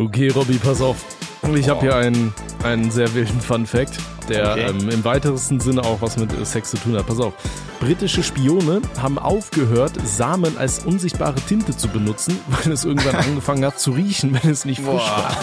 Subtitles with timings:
[0.00, 1.04] Okay, Robby, pass auf.
[1.54, 3.98] Ich habe hier einen, einen sehr wilden Fun Fact,
[4.30, 4.66] der Okay.
[4.70, 7.06] ähm, im weitesten Sinne auch was mit Sex zu tun hat.
[7.06, 7.34] Pass auf.
[7.80, 13.78] Britische Spione haben aufgehört, Samen als unsichtbare Tinte zu benutzen, weil es irgendwann angefangen hat
[13.78, 15.36] zu riechen, wenn es nicht frisch war.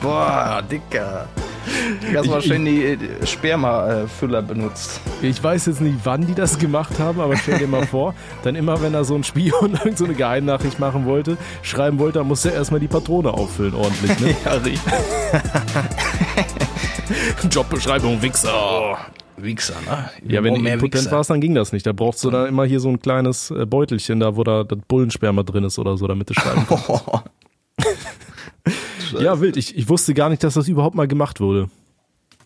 [0.00, 1.28] Boah, Dicker.
[2.12, 5.00] Ganz Ich- mal schön die äh, Sperma-Füller benutzt.
[5.22, 8.54] Ich weiß jetzt nicht, wann die das gemacht haben, aber stell dir mal vor, dann
[8.56, 12.28] immer, wenn er so ein Spion irgend so eine Geheimnachricht machen wollte, schreiben wollte, dann
[12.28, 14.18] musste er erstmal die Patrone auffüllen ordentlich.
[14.20, 14.34] Ne?
[14.44, 14.80] Ja, richtig.
[17.50, 18.98] Jobbeschreibung, Wichser.
[19.36, 20.10] Wichser, ne?
[20.28, 21.86] Ja, wenn Oh, du impotent warst, dann ging das nicht.
[21.86, 24.78] Da brauchst du dann immer hier so ein kleines äh, Beutelchen da, wo da das
[24.86, 26.90] Bullensperma drin ist oder so, damit du schreiben kannst.
[29.18, 29.56] Ja, wild.
[29.56, 31.68] Ich, ich wusste gar nicht, dass das überhaupt mal gemacht wurde.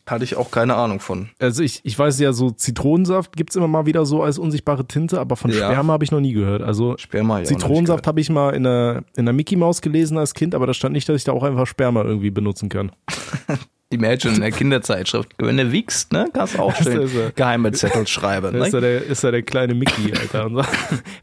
[0.09, 1.31] hatte ich auch keine Ahnung von.
[1.39, 5.19] Also ich, ich weiß ja, so Zitronensaft gibt's immer mal wieder so als unsichtbare Tinte,
[5.21, 5.71] aber von Ja.
[5.71, 6.63] Sperma habe ich noch nie gehört.
[6.63, 7.45] Also Sperma, ja.
[7.45, 10.75] Zitronensaft habe ich mal in der, in der Mickey Maus gelesen als Kind, aber da
[10.75, 12.93] stand nicht, dass ich da auch einfach Sperma irgendwie benutzen kann.
[13.91, 15.31] Imagine in der Kinderzeitschrift.
[15.39, 17.31] Wenn du wiegst, ne, kannst du auch schön ist er.
[17.31, 18.53] geheime Zettel schreiben.
[18.59, 18.87] Da ist ja Ne?
[18.87, 20.47] der, ist ja der kleine Mickey, Alter.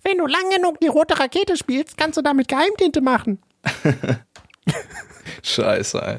[0.04, 3.40] Wenn du lang genug die rote Rakete spielst, kannst du damit Geheimtinte machen.
[5.44, 6.18] Scheiße, ey.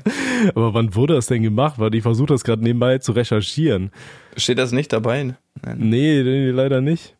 [0.54, 1.78] aber wann wurde das denn gemacht?
[1.78, 3.90] Weil ich versuche das gerade nebenbei zu recherchieren.
[4.36, 5.34] Steht das nicht dabei?
[5.62, 5.78] Nein.
[5.78, 7.16] Nee, leider nicht.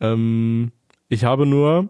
[0.00, 0.72] Ähm,
[1.08, 1.88] ich habe nur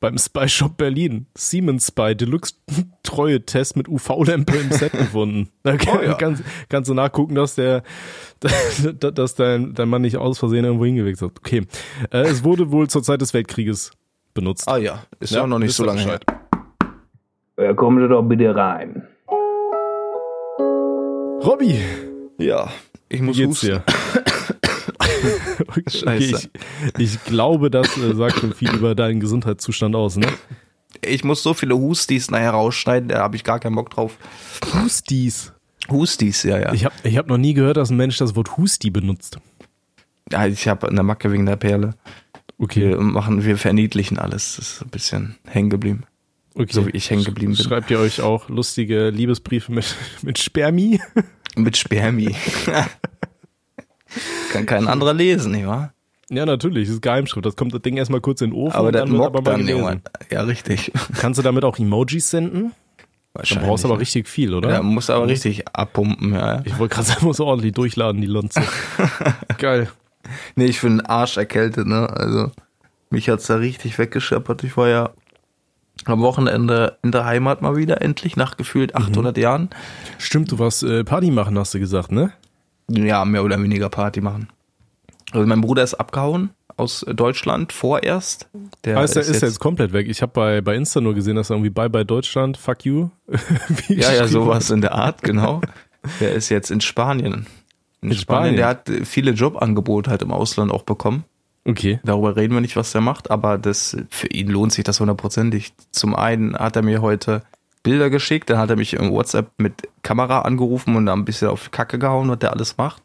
[0.00, 2.54] beim Spy Shop Berlin Siemens Spy Deluxe
[3.02, 5.48] Treue Test mit UV-Lampe im Set gefunden.
[5.62, 6.14] Da kann, Oh ja.
[6.14, 7.82] kannst, kannst du nachgucken, dass der,
[9.00, 11.32] dass dein, dein Mann nicht aus Versehen irgendwo hingewichst hat.
[11.38, 11.62] Okay.
[12.10, 13.92] Äh, es wurde wohl zur Zeit des Weltkrieges
[14.34, 14.68] benutzt.
[14.68, 16.20] Ah ja, ist ja, auch noch nicht so lange her.
[17.56, 19.06] Ja, kommen Sie doch bitte rein.
[21.44, 21.78] Robby,
[22.38, 22.70] Ja,
[23.08, 23.82] ich muss wie geht's husten.
[25.68, 26.50] okay, ich,
[26.98, 30.26] ich glaube, das äh, sagt schon viel über deinen Gesundheitszustand aus, ne?
[31.00, 34.16] Ich muss so viele Hustis nachher rausschneiden, da habe ich gar keinen Bock drauf.
[34.74, 35.52] Hustis.
[35.90, 36.72] Hustis, ja, ja.
[36.72, 39.38] Ich habe ich hab noch nie gehört, dass ein Mensch das Wort Husti benutzt.
[40.32, 41.94] ja ich habe eine Macke wegen der Perle.
[42.58, 44.56] Okay, Wir machen, wir verniedlichen alles.
[44.56, 46.04] Das ist ein bisschen hängen geblieben.
[46.54, 46.68] Okay.
[46.70, 47.64] So wie ich hängen geblieben bin.
[47.64, 51.00] Schreibt ihr euch auch lustige Liebesbriefe mit, mit Spermi?
[51.56, 52.34] Mit Spermi.
[54.52, 55.92] Kann kein anderer lesen, nicht wahr?
[56.30, 57.44] Ja, natürlich, das ist Geheimschrift.
[57.44, 59.36] Das kommt das Ding erstmal kurz in den Ofen Aber und der dann wird mockt
[59.36, 60.02] aber mal dann irgendwann.
[60.30, 60.92] Ja, richtig.
[61.18, 62.72] Kannst du damit auch Emojis senden?
[63.34, 64.70] Dann brauchst du aber richtig viel, oder?
[64.70, 66.62] Ja, muss aber richtig abpumpen, ja.
[66.64, 68.62] Ich wollte gerade sagen, muss ordentlich durchladen, die Lonze.
[69.58, 69.88] Geil.
[70.54, 72.08] Nee, ich bin Arsch erkältet, ne?
[72.08, 72.52] Also,
[73.10, 74.62] mich hat's da richtig weggescheppert.
[74.62, 75.10] Ich war ja
[76.04, 79.70] am Wochenende in der Heimat mal wieder, endlich, nach gefühlt 800 Jahren.
[80.18, 82.32] Stimmt, du warst äh, Party machen, hast du gesagt, ne?
[82.88, 84.48] Ja, mehr oder weniger Party machen.
[85.32, 88.48] Also, mein Bruder ist abgehauen aus Deutschland vorerst.
[88.84, 90.08] Der heißt, er ist jetzt, komplett weg.
[90.08, 93.10] Ich habe bei, bei Insta nur gesehen, dass er irgendwie Bye Bye Deutschland, fuck you.
[93.88, 95.60] Ja, ja, sowas in der Art, genau.
[96.20, 97.46] Der ist jetzt in Spanien.
[98.00, 98.16] In, In Spanien?
[98.16, 101.24] Spanien, der hat viele Jobangebote halt im Ausland auch bekommen.
[101.64, 102.00] Okay.
[102.04, 105.72] Darüber reden wir nicht, was der macht, aber das für ihn lohnt sich das hundertprozentig.
[105.90, 107.42] Zum einen hat er mir heute
[107.82, 111.48] Bilder geschickt, dann hat er mich im WhatsApp mit Kamera angerufen und da ein bisschen
[111.48, 113.02] auf Kacke gehauen, was der alles macht.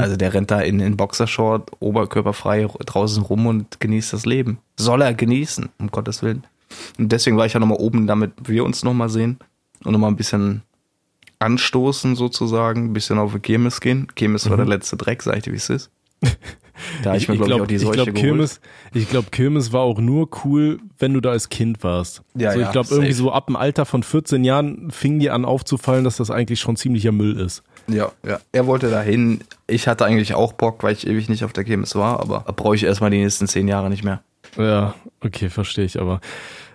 [0.00, 4.58] Also der rennt da in, in Boxershort, oberkörperfrei draußen rum und genießt das Leben.
[4.78, 6.44] Soll er genießen, um Gottes Willen.
[6.98, 9.38] Und deswegen war ich ja nochmal oben, damit wir uns nochmal sehen
[9.82, 10.62] und nochmal ein bisschen
[11.40, 14.06] anstoßen sozusagen, ein bisschen auf die Kirmes gehen.
[14.14, 15.90] Kirmes war der letzte Dreck, sag ich dir, wie es ist.
[17.02, 18.22] Da hab ich, mir, glaube ich, auch die Seuche glaub, geholt.
[18.22, 18.60] Kirmes,
[18.94, 22.22] ich glaube, Kirmes war auch nur cool, wenn du da als Kind warst.
[22.34, 25.34] Ja, so, ich ja, glaube, irgendwie so ab dem Alter von 14 Jahren fing dir
[25.34, 27.62] an aufzufallen, dass das eigentlich schon ziemlicher Müll ist.
[27.88, 28.40] Ja, ja.
[28.52, 29.40] Er wollte dahin.
[29.66, 32.76] Ich hatte eigentlich auch Bock, weil ich ewig nicht auf der Kirmes war, aber brauche
[32.76, 34.22] ich erstmal die nächsten zehn Jahre nicht mehr.
[34.56, 36.20] Ja, okay, verstehe ich aber.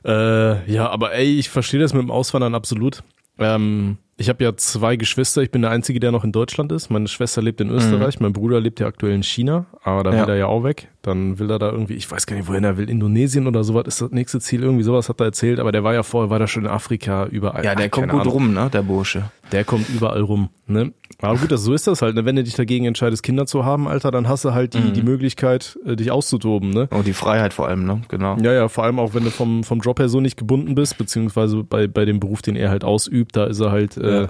[0.06, 3.04] Äh, ja, aber ey, ich verstehe das mit dem Auswandern absolut.
[3.40, 5.42] Ähm, ich habe ja zwei Geschwister.
[5.42, 6.90] Ich bin der Einzige, der noch in Deutschland ist.
[6.90, 8.20] Meine Schwester lebt in Österreich.
[8.20, 9.66] Mein Bruder lebt ja aktuell in China.
[9.84, 10.18] Aber da Mhm.
[10.18, 10.24] Ja.
[10.28, 10.90] will er ja auch weg.
[11.08, 12.90] Dann will er da irgendwie, ich weiß gar nicht, wohin er will.
[12.90, 14.62] Indonesien oder sowas ist das nächste Ziel.
[14.62, 15.60] Irgendwie sowas hat er erzählt.
[15.60, 17.64] Aber der war ja vorher, war da schon in Afrika überall.
[17.64, 18.34] Ja, der Ach, kommt gut Ahnung.
[18.34, 19.24] rum, ne, der Bursche.
[19.52, 20.50] Der kommt überall rum.
[20.68, 20.92] Ne?
[21.22, 22.16] Aber gut, das, so ist das halt.
[22.16, 22.26] Ne?
[22.26, 24.94] Wenn du dich dagegen entscheidest, Kinder zu haben, Alter, dann hast du halt die, Mhm.
[24.94, 26.70] die Möglichkeit, äh, dich auszutoben.
[26.72, 26.88] Ne?
[26.92, 28.36] Und die Freiheit vor allem, ne, genau.
[28.42, 30.98] Ja, ja, vor allem auch, wenn du vom, vom Job her so nicht gebunden bist,
[30.98, 34.28] beziehungsweise bei, bei dem Beruf, den er halt ausübt, da ist er halt äh, Ja.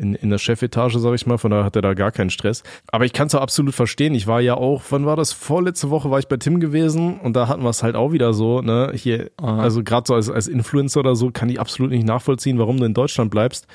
[0.00, 2.62] In, in der Chefetage, sag ich mal, von daher hat er da gar keinen Stress.
[2.90, 4.14] Aber ich kann es auch absolut verstehen.
[4.14, 5.32] Ich war ja auch, wann war das?
[5.32, 8.32] Vorletzte Woche war ich bei Tim gewesen und da hatten wir es halt auch wieder
[8.32, 8.92] so, ne?
[8.94, 9.60] Hier, Aha.
[9.60, 12.84] also gerade so als, als Influencer oder so, kann ich absolut nicht nachvollziehen, warum du
[12.86, 13.66] in Deutschland bleibst.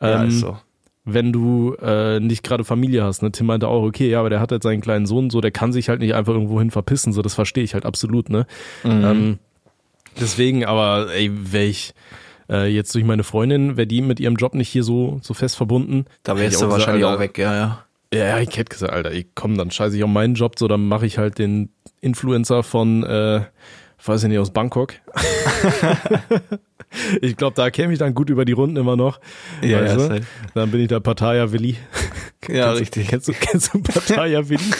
[0.00, 0.56] Ja, Ähm, ist so.
[1.04, 3.22] wenn du äh, nicht gerade Familie hast.
[3.22, 3.30] Ne?
[3.30, 5.72] Tim meinte auch, okay, ja, aber der hat halt seinen kleinen Sohn, so, der kann
[5.72, 8.46] sich halt nicht einfach irgendwo hin verpissen, so, das verstehe ich halt absolut, ne?
[8.84, 9.04] Mhm.
[9.04, 9.38] Ähm,
[10.18, 11.92] deswegen, aber ey, welch,
[12.48, 15.56] Äh, jetzt durch meine Freundin, wäre die mit ihrem Job nicht hier so, so fest
[15.56, 16.06] verbunden.
[16.22, 17.84] Da wärst du wahrscheinlich gesagt, auch weg, ja, ja.
[18.12, 20.68] Ja, ja, ich hätte gesagt, Alter, ich komm, dann scheiße ich auf meinen Job, so,
[20.68, 21.70] dann mache ich halt den
[22.00, 23.40] Influencer von, äh,
[24.04, 24.94] weiß ich nicht, aus Bangkok.
[27.20, 29.18] ich glaube, da käme ich dann gut über die Runden immer noch.
[29.62, 30.14] Ja, weißt ja, du?
[30.14, 30.26] safe.
[30.54, 31.76] Dann bin ich da Partaya Willi.
[32.48, 33.08] Ja, Kennst du- richtig.
[33.08, 34.62] Kennst du, kennst du Partaya Willi?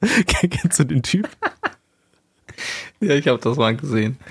[0.26, 1.28] kennst du den Typ?
[3.00, 4.16] Ja, ich habe das mal gesehen.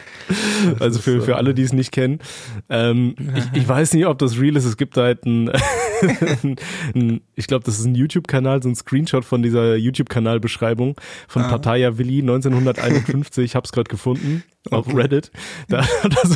[0.79, 2.19] Also für, für alle, die es nicht kennen.
[2.67, 4.65] Ähm, ich, ich weiß nicht, ob das real ist.
[4.65, 5.49] Es gibt da halt ein,
[6.95, 10.99] ein ich glaube, das ist ein YouTube-Kanal, so ein Screenshot von dieser YouTube-Kanalbeschreibung
[11.29, 11.47] von Ah.
[11.49, 13.45] Partaya Willi 1951.
[13.45, 15.31] Ich habe es gerade gefunden auf Reddit.
[15.69, 16.35] Da hat er so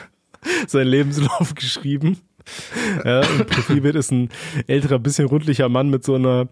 [0.68, 2.18] seinen Lebenslauf geschrieben.
[3.04, 4.28] Ja, Im Profilbild ist ein
[4.66, 6.48] älterer, bisschen rundlicher Mann mit so einer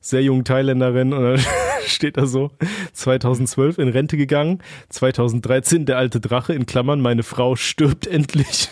[0.00, 1.40] sehr jungen Thailänderin und dann
[1.86, 2.50] steht da so
[2.92, 8.68] 2012 in Rente gegangen, 2013 der alte Drache in Klammern, meine Frau stirbt endlich.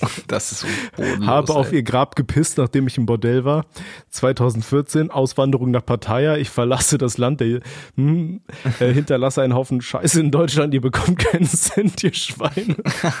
[0.28, 0.66] Das ist
[0.96, 1.76] bodenlos, Habe auf ey.
[1.76, 3.66] ihr Grab gepisst, nachdem ich im Bordell war.
[4.10, 6.36] 2014 Auswanderung nach Pattaya.
[6.36, 7.60] Ich verlasse das Land, der,
[7.96, 8.40] hm,
[8.80, 10.74] äh, hinterlasse einen Haufen Scheiße in Deutschland.
[10.74, 12.76] Ihr bekommt keinen Cent, ihr Schweine.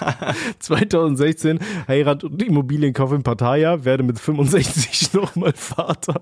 [0.58, 3.84] 2016 Heirat und Immobilienkauf in Pattaya.
[3.84, 6.20] Werde mit 65 nochmal Vater.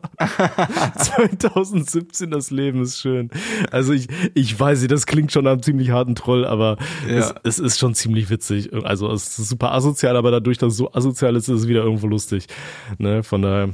[0.96, 3.30] 2017 das Leben ist schön.
[3.70, 6.76] Also ich, ich weiß nicht, das klingt schon einem ziemlich harten Troll, aber
[7.08, 7.14] Ja.
[7.16, 8.70] es, es ist schon ziemlich witzig.
[8.84, 11.82] Also es ist super asozial, aber dadurch, dass es so asozial ist, ist es wieder
[11.82, 12.46] irgendwo lustig.
[12.98, 13.70] Ne, von daher.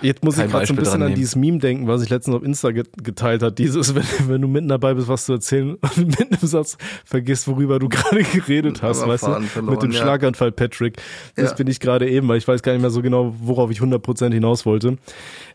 [0.00, 2.34] Jetzt muss Kein ich gerade so ein bisschen an dieses Meme denken, was ich letztens
[2.34, 3.58] auf Insta get- geteilt hat.
[3.58, 7.46] Dieses, wenn, wenn du mitten dabei bist, was zu erzählen und mitten im Satz vergisst,
[7.46, 9.40] worüber du gerade geredet hast, Aber weißt du?
[9.42, 10.00] Verloren, Mit dem ja.
[10.00, 10.96] Schlaganfall, Patrick.
[11.36, 11.56] Das Ja.
[11.56, 14.32] bin ich gerade eben, weil ich weiß gar nicht mehr so genau, worauf ich 100%
[14.32, 14.96] hinaus wollte.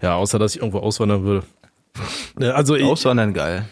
[0.03, 1.43] Ja, außer, dass ich irgendwo auswandern würde.
[2.53, 3.65] Also, ich, Auswandern geil.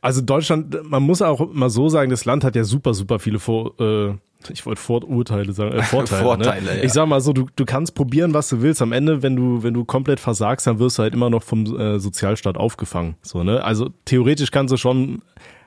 [0.00, 3.40] also Deutschland, man muss auch mal so sagen, das Land hat ja super, super viele
[3.40, 4.14] Vor, äh,
[4.48, 6.22] ich wollte Vorurteile sagen, äh, Vorteile.
[6.22, 6.78] Vorteile, ne?
[6.78, 6.84] ja.
[6.84, 8.80] Ich sag mal so, du, du kannst probieren, was du willst.
[8.80, 11.66] Am Ende, wenn du, wenn du komplett versagst, dann wirst du halt immer noch vom
[11.78, 13.16] äh, Sozialstaat aufgefangen.
[13.22, 13.62] So, ne?
[13.62, 15.22] Also theoretisch kannst du schon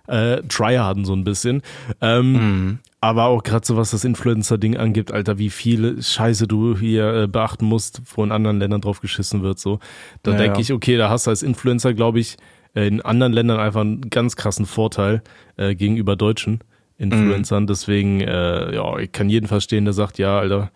[0.08, 1.62] äh, tryharden so ein bisschen.
[2.02, 2.80] Ähm, Mhm.
[3.00, 7.28] Aber auch gerade so, was das Influencer-Ding angibt, Alter, wie viel Scheiße du hier äh,
[7.28, 9.60] beachten musst, wo in anderen Ländern drauf geschissen wird.
[9.60, 9.80] So,
[10.24, 12.38] da Ja, denke ich, okay, da hast du als Influencer, glaube ich,
[12.76, 15.22] äh, in anderen Ländern einfach einen ganz krassen Vorteil
[15.58, 16.62] äh, gegenüber deutschen
[16.98, 17.68] Influencern.
[17.68, 20.72] Deswegen, äh, ja, ich kann jeden verstehen, der sagt, ja, Alter,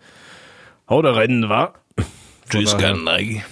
[0.88, 1.74] hau da rein, wa?
[2.50, 3.44] Tschüss, Garnei.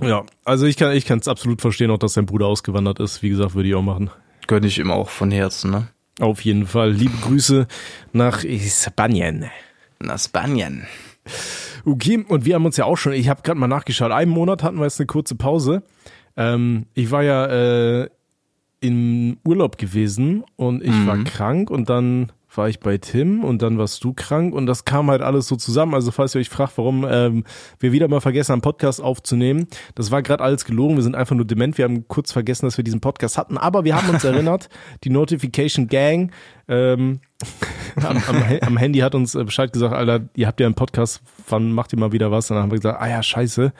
[0.00, 3.22] Ja, also ich kann ich kann es absolut verstehen, auch dass sein Bruder ausgewandert ist.
[3.22, 4.10] Wie gesagt, würde ich auch machen.
[4.46, 5.88] Gönn ich ihm auch von Herzen, ne?
[6.20, 6.92] Auf jeden Fall.
[6.92, 7.66] Liebe Grüße
[8.12, 9.50] nach Spanien.
[9.98, 10.86] Na, Spanien.
[11.84, 14.62] Okay, und wir haben uns ja auch schon, ich habe gerade mal nachgeschaut, einen Monat
[14.62, 15.82] hatten wir jetzt eine kurze Pause.
[16.36, 17.46] Ähm, ich war ja
[18.02, 18.08] äh,
[18.84, 23.78] im Urlaub gewesen und ich war krank und dann war ich bei Tim und dann
[23.78, 25.94] warst du krank und das kam halt alles so zusammen.
[25.94, 27.44] Also falls ihr euch fragt, warum ähm,
[27.80, 30.96] wir wieder mal vergessen haben, Podcast aufzunehmen, das war gerade alles gelogen.
[30.96, 31.78] Wir sind einfach nur dement.
[31.78, 34.68] Wir haben kurz vergessen, dass wir diesen Podcast hatten, aber wir haben uns erinnert,
[35.02, 36.30] die Notification Gang
[36.68, 37.20] ähm,
[37.96, 41.22] am, am, am Handy hat uns äh, Bescheid gesagt, Alter, ihr habt ja einen Podcast,
[41.48, 42.50] wann macht ihr mal wieder was?
[42.50, 43.72] Und dann haben wir gesagt, ah ja, scheiße.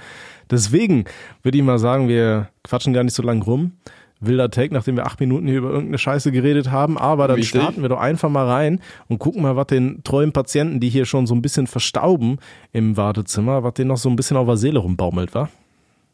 [0.50, 1.04] Deswegen
[1.42, 3.72] würde ich mal sagen, wir quatschen gar nicht so lang rum.
[4.26, 7.60] Wilder Take, nachdem wir acht Minuten hier über irgendeine Scheiße geredet haben, aber dann Richtig.
[7.60, 11.04] starten wir doch einfach mal rein und gucken mal, was den treuen Patienten, die hier
[11.06, 12.38] schon so ein bisschen verstauben
[12.72, 15.48] im Wartezimmer, was denen noch so ein bisschen auf der Seele rumbaumelt, wa?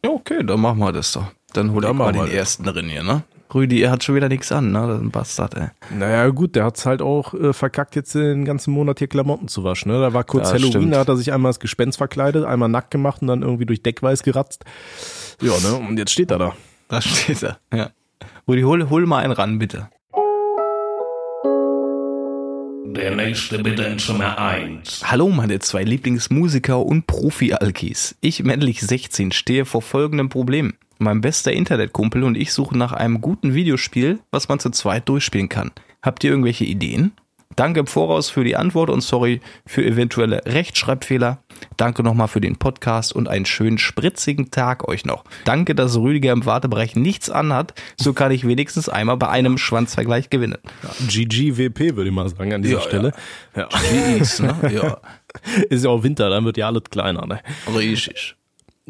[0.04, 1.26] Ja, okay, dann machen wir das doch.
[1.52, 2.30] Dann hol ich mal den das.
[2.32, 3.22] ersten drin hier, ne?
[3.52, 4.86] Rüdi, er hat schon wieder nichts an, ne?
[4.86, 5.66] Das ist ein Bastard, ey.
[5.98, 9.64] Naja, gut, der hat's halt auch äh, verkackt, jetzt den ganzen Monat hier Klamotten zu
[9.64, 9.90] waschen.
[9.90, 10.00] Ne?
[10.00, 10.94] Da war kurz Ja, Halloween, stimmt.
[10.94, 13.82] da hat er sich einmal als Gespenst verkleidet, einmal nackt gemacht und dann irgendwie durch
[13.82, 14.64] Deckweiß geratzt.
[15.42, 15.74] Ja, ne?
[15.88, 16.52] Und jetzt steht er da.
[16.88, 17.90] Da steht er, ja.
[18.48, 19.88] Rüdi, hol, hol mal einen ran, bitte.
[22.86, 25.02] Der nächste bitte in Zimmer 1.
[25.04, 28.16] Hallo meine zwei Lieblingsmusiker und Profi-Alkis.
[28.20, 30.74] Ich, männlich 16, stehe vor folgendem Problem.
[30.98, 35.48] Mein bester Internetkumpel und ich suchen nach einem guten Videospiel, was man zu zweit durchspielen
[35.48, 35.70] kann.
[36.02, 37.12] Habt ihr irgendwelche Ideen?
[37.56, 41.42] Danke im Voraus für die Antwort und sorry für eventuelle Rechtschreibfehler.
[41.76, 45.24] Danke nochmal für den Podcast und einen schönen spritzigen Tag euch noch.
[45.44, 50.30] Danke, dass Rüdiger im Wartebereich nichts anhat, so kann ich wenigstens einmal bei einem Schwanzvergleich
[50.30, 50.58] gewinnen.
[51.08, 53.12] GGWP würde ich mal sagen an dieser Ja, Stelle.
[53.56, 53.68] Ja.
[53.92, 54.56] Jeez, ne?
[54.72, 54.98] Ja,
[55.68, 57.26] Ist ja auch Winter, dann wird ja alles kleiner.
[57.26, 57.40] Ne?
[57.74, 58.36] richtig.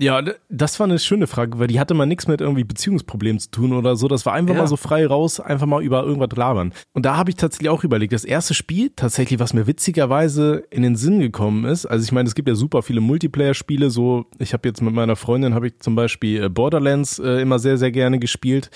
[0.01, 3.51] Ja, das war eine schöne Frage, weil die hatte mal nichts mit irgendwie Beziehungsproblemen zu
[3.51, 4.09] tun oder so.
[4.09, 4.63] Das war einfach Ja.
[4.63, 6.73] mal so frei raus, einfach mal über irgendwas labern.
[6.95, 10.83] Und da habe ich tatsächlich auch überlegt, das erste Spiel tatsächlich, was mir witzigerweise in
[10.83, 14.55] den Sinn gekommen ist, also ich meine, es gibt ja super viele Multiplayer-Spiele, so ich
[14.55, 17.91] habe jetzt mit meiner Freundin, habe ich zum Beispiel äh, Borderlands äh, immer sehr, sehr
[17.91, 18.71] gerne gespielt.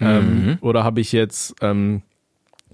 [0.00, 2.00] Ähm, oder habe ich jetzt, ähm,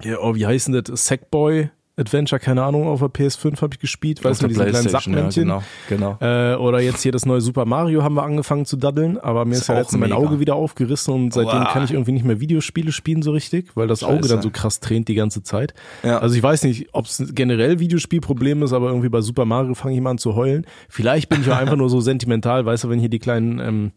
[0.04, 1.70] ja, oh, wie heißt denn das, Sackboy?
[1.98, 5.30] Adventure, keine Ahnung, auf der PS5 habe ich gespielt, weißt du, diesen kleinen PlayStation, ja,
[5.30, 5.44] Sackmännchen.
[5.44, 6.18] genau, genau.
[6.20, 9.54] Äh, oder jetzt hier das neue Super Mario haben wir angefangen zu daddeln, aber mir
[9.54, 10.12] ist, Ist ja letztens mein.
[10.12, 11.72] Auge wieder aufgerissen und seitdem Uah.
[11.72, 14.28] kann ich irgendwie nicht mehr Videospiele spielen so richtig, weil das Auge Scheiße.
[14.28, 15.72] dann so krass tränt die ganze Zeit.
[16.02, 16.18] Ja.
[16.18, 19.94] Also ich weiß nicht, ob es generell Videospielproblem ist, aber irgendwie bei Super Mario fange
[19.94, 20.66] ich mal an zu heulen.
[20.90, 23.92] Vielleicht bin ich auch einfach nur so sentimental, weißt du, wenn hier die kleinen, ähm,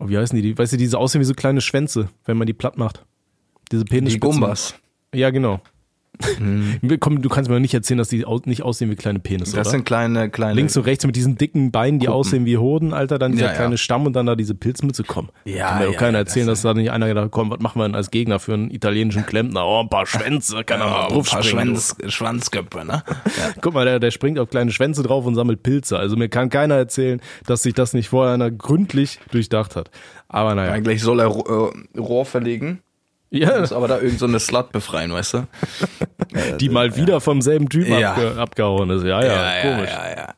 [0.00, 2.48] oh, wie heißen die, die, weißt du, diese aussehen wie so kleine Schwänze, wenn man
[2.48, 3.04] die platt macht.
[3.70, 4.14] Diese Penis.
[4.14, 4.74] Die Gumbas.
[5.14, 5.60] Ja, genau.
[7.00, 9.66] Komm, du kannst mir doch nicht erzählen, dass die nicht aussehen wie kleine Penisse, Das
[9.68, 9.70] oder?
[9.76, 10.54] sind kleine, kleine.
[10.54, 12.18] Links und rechts mit diesen dicken Beinen, die Kuppen.
[12.18, 13.56] aussehen wie Hoden, Alter, dann dieser Ja, ja.
[13.56, 15.04] kleine Stamm und dann da diese Pilzmütze.
[15.04, 17.24] Komm, Ja, kann mir doch ja, keiner ja, erzählen, das- dass da nicht einer gedacht
[17.26, 19.66] hat, komm, was machen wir denn als Gegner für einen italienischen Klempner?
[19.66, 21.76] Oh, ein paar Schwänze, kann er ja, mal ein drauf paar springen.
[21.76, 23.02] Schwanz, Schwanzköpfe, ne?
[23.60, 25.98] Guck mal, der, der springt auf kleine Schwänze drauf und sammelt Pilze.
[25.98, 29.90] Also mir kann keiner erzählen, dass sich das nicht vorher einer gründlich durchdacht hat.
[30.28, 30.72] Aber naja.
[30.72, 32.80] Eigentlich soll er äh, Rohr verlegen,
[33.30, 35.46] Ja, muss aber da irgend so eine Slut befreien, weißt du?
[36.60, 38.12] die mal wieder vom selben Typen Ja.
[38.12, 39.04] abge abgehauen ist.
[39.04, 39.90] Ja, ja, komisch.
[39.90, 40.34] ja, ja.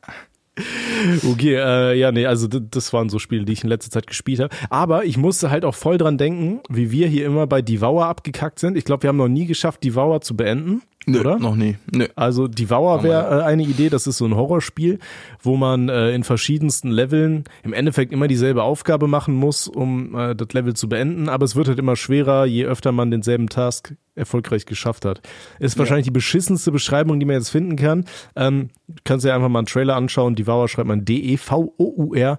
[1.27, 4.39] Okay, äh, ja, nee, also das waren so Spiele, die ich in letzter Zeit gespielt
[4.39, 4.55] habe.
[4.69, 8.59] Aber ich musste halt auch voll dran denken, wie wir hier immer bei Devour abgekackt
[8.59, 8.77] sind.
[8.77, 10.83] Ich glaube, wir haben noch nie geschafft, Devour zu beenden.
[11.05, 11.37] Nö, oder?
[11.37, 11.75] noch nie.
[11.93, 12.07] Nö.
[12.15, 14.99] Also Devour wäre äh, eine Idee, das ist so ein Horrorspiel,
[15.41, 20.35] wo man äh, in verschiedensten Leveln im Endeffekt immer dieselbe Aufgabe machen muss, um äh,
[20.35, 23.95] das Level zu beenden, aber es wird halt immer schwerer, je öfter man denselben Task
[24.15, 25.21] erfolgreich geschafft hat.
[25.59, 28.05] Ist wahrscheinlich die beschissenste Beschreibung, die man jetzt finden kann.
[28.35, 28.69] Ähm,
[29.03, 32.37] kannst dir einfach mal einen Trailer anschauen, Devour schreibt man D-E-V-O-U-R,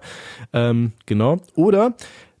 [0.53, 1.37] ähm, genau.
[1.55, 1.93] Oder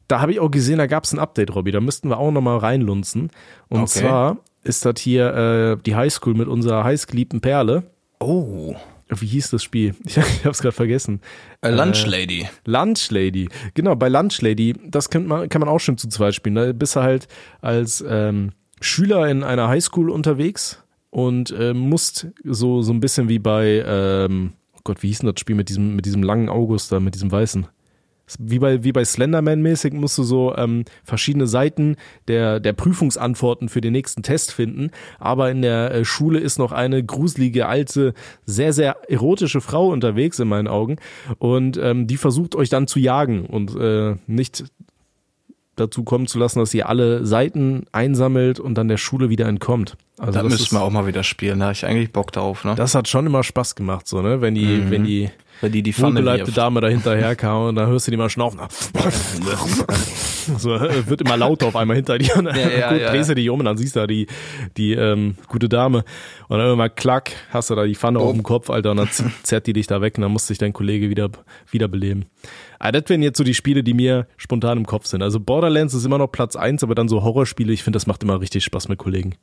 [0.07, 2.31] da habe ich auch gesehen, da gab es ein Update, Robby, da müssten wir auch
[2.31, 3.29] nochmal reinlunzen.
[3.69, 3.99] Und Okay.
[3.99, 7.83] zwar ist das hier äh, die Highschool mit unserer heißgeliebten Perle.
[8.19, 8.75] Oh.
[9.07, 9.93] Wie hieß das Spiel?
[10.05, 11.21] Ich, ich habe es gerade vergessen.
[11.61, 12.47] A Lunch Lady.
[12.65, 13.47] Lunch Lady.
[13.75, 16.55] Genau, bei Lunch Lady, das kann man, kann man auch schon zu zweit spielen.
[16.55, 17.27] Da bist du halt
[17.61, 23.39] als ähm, Schüler in einer Highschool unterwegs und äh, musst so, so ein bisschen wie
[23.39, 26.91] bei, ähm, oh Gott, wie hieß denn das Spiel mit diesem, mit diesem langen August
[26.91, 27.67] da, mit diesem weißen?
[28.39, 31.95] Wie bei, wie bei Slenderman-mäßig musst du so ähm, verschiedene Seiten
[32.27, 34.91] der, der Prüfungsantworten für den nächsten Test finden.
[35.19, 38.13] Aber in der äh, Schule ist noch eine gruselige, alte,
[38.45, 40.97] sehr, sehr erotische Frau unterwegs in meinen Augen.
[41.37, 44.65] Und ähm, die versucht euch dann zu jagen und äh, nicht
[45.75, 49.97] dazu kommen zu lassen, dass ihr alle Seiten einsammelt und dann der Schule wieder entkommt.
[50.17, 51.59] Also Da müssen wir auch mal wieder spielen.
[51.59, 52.75] Da habe ich eigentlich Bock drauf, ne?
[52.75, 54.41] das hat schon immer Spaß gemacht, so, ne?
[54.41, 55.29] Wenn die, wenn die
[55.61, 56.57] Wenn die die Pfanne wirft.
[56.57, 58.59] Dame da hinterher kam und dann hörst du die mal schnaufen.
[60.57, 62.35] so, wird immer lauter auf einmal hinter dir.
[62.35, 63.09] Und dann Ja, ja, gut, ja.
[63.11, 64.27] drehst du dich um und dann siehst du da die,
[64.77, 66.03] die ähm, gute Dame.
[66.47, 69.09] Und dann immer klack, hast du da die Pfanne auf dem Kopf, Alter, und dann
[69.43, 71.29] zerrt die dich da weg und dann muss sich dein Kollege wieder
[71.71, 72.25] wiederbeleben.
[72.79, 75.23] Aber das wären jetzt so die Spiele, die mir spontan im Kopf sind.
[75.23, 78.23] Also Borderlands ist immer noch Platz eins, aber dann so Horrorspiele, ich finde, das macht
[78.23, 79.35] immer richtig Spaß mit Kollegen.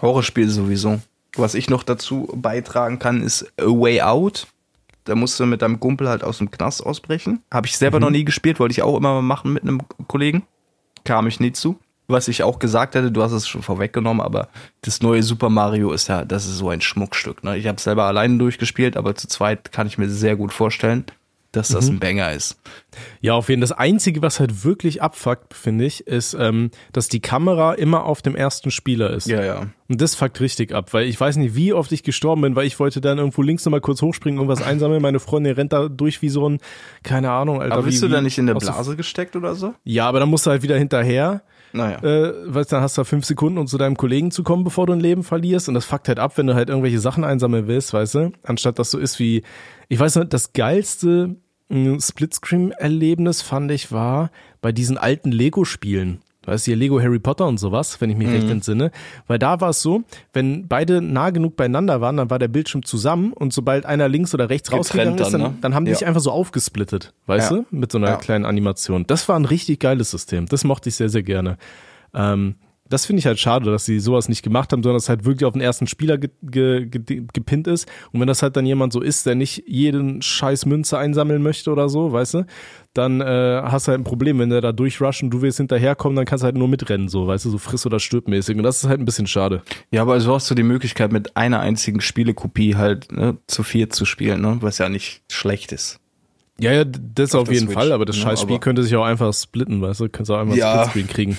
[0.00, 1.00] Horrorspiel sowieso.
[1.36, 4.46] Was ich noch dazu beitragen kann, ist A Way Out.
[5.04, 7.42] Da musst du mit deinem Kumpel halt aus dem Knast ausbrechen.
[7.52, 10.44] Habe ich selber noch nie gespielt, wollte ich auch immer mal machen mit einem Kollegen.
[11.04, 11.78] Kam ich nie zu.
[12.06, 14.48] Was ich auch gesagt hätte, du hast es schon vorweggenommen, aber
[14.82, 17.44] das neue Super Mario ist ja, das ist so ein Schmuckstück.
[17.44, 17.56] Ne?
[17.56, 21.06] Ich habe selber alleine durchgespielt, aber zu zweit kann ich mir sehr gut vorstellen,
[21.56, 22.56] dass das ein Banger ist.
[23.20, 23.68] Ja, auf jeden Fall.
[23.68, 28.22] Das Einzige, was halt wirklich abfuckt, finde ich, ist, ähm, dass die Kamera immer auf
[28.22, 29.26] dem ersten Spieler ist.
[29.26, 29.66] Ja, ja.
[29.88, 32.66] Und das fuckt richtig ab, weil ich weiß nicht, wie oft ich gestorben bin, weil
[32.66, 35.02] ich wollte dann irgendwo links nochmal kurz hochspringen, irgendwas einsammeln.
[35.02, 36.58] Meine Freundin rennt da durch wie so ein,
[37.02, 37.74] keine Ahnung, Alter.
[37.74, 39.74] Aber wie, bist du wie da nicht in der Blase gesteckt oder so?
[39.84, 41.42] Ja, aber dann musst du halt wieder hinterher.
[41.74, 41.98] Naja.
[42.04, 44.62] Äh, weißt du, dann hast du da fünf Sekunden, um zu deinem Kollegen zu kommen,
[44.62, 45.68] bevor du ein Leben verlierst.
[45.68, 48.32] Und das fuckt halt ab, wenn du halt irgendwelche Sachen einsammeln willst, weißt du?
[48.44, 49.42] Anstatt dass so ist wie,
[49.88, 51.34] ich weiß nicht, das geilste
[51.70, 54.30] Splitscreen-Erlebnis fand ich war
[54.60, 56.20] bei diesen alten Lego-Spielen.
[56.46, 58.34] Weißt du, hier Lego Harry Potter und sowas, wenn ich mich Mhm.
[58.34, 58.90] recht entsinne.
[59.26, 60.02] Weil da war es so,
[60.34, 64.34] wenn beide nah genug beieinander waren, dann war der Bildschirm zusammen und sobald einer links
[64.34, 65.58] oder rechts Getrennt rausgegangen ist, dann, dann, ne?
[65.62, 65.96] dann haben die Ja.
[65.96, 67.56] sich einfach so aufgesplittet, weißt Ja.
[67.58, 68.16] du, mit so einer Ja.
[68.16, 69.06] kleinen Animation.
[69.06, 70.44] Das war ein richtig geiles System.
[70.44, 71.56] Das mochte ich sehr, sehr gerne.
[72.12, 72.56] Ähm,
[72.94, 75.44] das finde ich halt schade, dass sie sowas nicht gemacht haben, sondern es halt wirklich
[75.44, 77.88] auf den ersten Spieler ge ge ge gepinnt ist.
[78.12, 81.70] Und wenn das halt dann jemand so ist, der nicht jeden scheiß Münze einsammeln möchte
[81.72, 82.46] oder so, weißt du,
[82.94, 86.14] dann äh, hast du halt ein Problem, wenn der da durchrusht und du willst hinterherkommen,
[86.14, 88.56] dann kannst du halt nur mitrennen, so, weißt du, so friss oder stirb mäßig.
[88.56, 89.62] Und das ist halt ein bisschen schade.
[89.90, 93.92] Ja, aber so hast du die Möglichkeit, mit einer einzigen Spielekopie halt ne, zu viert
[93.92, 94.58] zu spielen, ne?
[94.60, 95.98] was ja nicht schlecht ist.
[96.60, 98.84] Ja, ja, das auf, der jeden Switch, Fall, aber das ne, scheiß Spiel aber- könnte
[98.84, 100.84] sich auch einfach splitten, weißt du, könntest auch einfach Ja.
[100.88, 101.38] Splitscreen kriegen.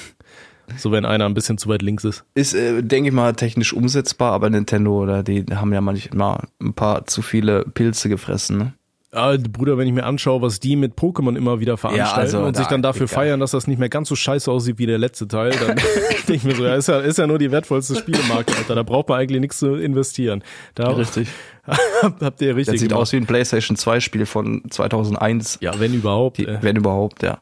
[0.77, 2.23] So, wenn einer ein bisschen zu weit links ist.
[2.33, 6.73] Ist, äh, denke ich mal, technisch umsetzbar, aber Nintendo oder die haben ja manchmal ein
[6.73, 8.57] paar zu viele Pilze gefressen.
[8.57, 8.73] Ne?
[9.11, 12.57] Ah, Bruder, wenn ich mir anschaue, was die mit Pokémon immer wieder veranstalten also und
[12.57, 14.97] sich da- dann dafür feiern, dass das nicht mehr ganz so scheiße aussieht wie der
[14.97, 15.77] letzte Teil, dann
[16.27, 18.75] denke ich mir so, ja ist, ja, ist ja nur die wertvollste Spielemarke, Alter.
[18.75, 20.43] Da braucht man eigentlich nichts zu investieren.
[20.73, 21.29] Da Richtig.
[21.67, 23.01] habt ihr Das richtig sieht gemacht.
[23.03, 25.59] aus wie ein PlayStation 2 Spiel von 2001.
[25.61, 26.37] Ja, wenn überhaupt.
[26.37, 27.39] Die, wenn überhaupt, ja.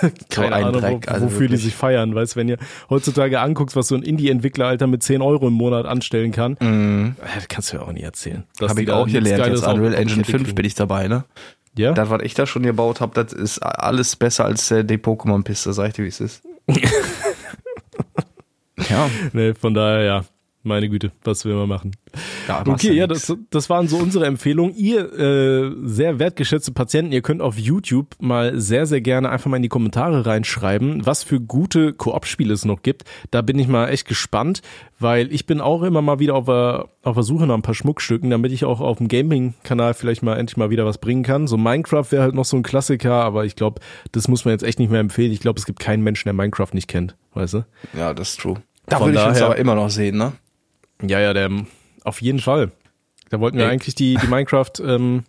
[0.30, 1.62] keine ein Ahnung, Dreck, wo, also wofür die wirklich.
[1.64, 2.14] sich feiern.
[2.14, 2.58] Weißt wenn ihr
[2.90, 6.56] heutzutage anguckst, was so ein Indie-Entwickler, Alter, mit 10 Euro im Monat anstellen kann,
[7.36, 8.44] das kannst du ja auch nie erzählen.
[8.58, 9.66] Dass Habe die ich auch gelernt jetzt.
[9.66, 10.54] Unreal die Engine Kette 5 kriegen.
[10.54, 11.24] bin ich dabei, ne?
[11.76, 11.92] Ja?
[11.92, 15.72] Das, was ich da schon gebaut habe, das ist alles besser als äh, die Pokémon-Piste,
[15.72, 16.42] sag ich dir, wie es ist.
[18.88, 20.24] ja, Nee, von daher, ja.
[20.66, 21.92] Meine Güte, was will man machen?
[22.48, 23.28] ja Okay, ja, nix.
[23.28, 24.74] das, das waren so unsere Empfehlungen.
[24.74, 29.58] Ihr äh, sehr wertgeschätzte Patienten, ihr könnt auf YouTube mal sehr, sehr gerne einfach mal
[29.58, 33.04] in die Kommentare reinschreiben, was für gute Koop-Spiele es noch gibt.
[33.30, 34.60] Da bin ich mal echt gespannt,
[34.98, 37.74] weil ich bin auch immer mal wieder auf der, auf der Suche nach ein paar
[37.74, 41.46] Schmuckstücken, damit ich auch auf dem Gaming-Kanal vielleicht mal endlich mal wieder was bringen kann.
[41.46, 43.80] So Minecraft wäre halt noch so ein Klassiker, aber ich glaube,
[44.10, 45.30] das muss man jetzt echt nicht mehr empfehlen.
[45.30, 47.64] Ich glaube, es gibt keinen Menschen, der Minecraft nicht kennt, weißt du?
[47.96, 48.56] Ja, das ist true.
[48.86, 50.32] Da würde ich uns aber immer noch sehen, ne?
[51.02, 51.50] Ja, ja, der
[52.04, 52.70] auf jeden Fall.
[53.30, 53.70] Da wollten wir Ey.
[53.72, 55.24] eigentlich die, die Minecraft ähm,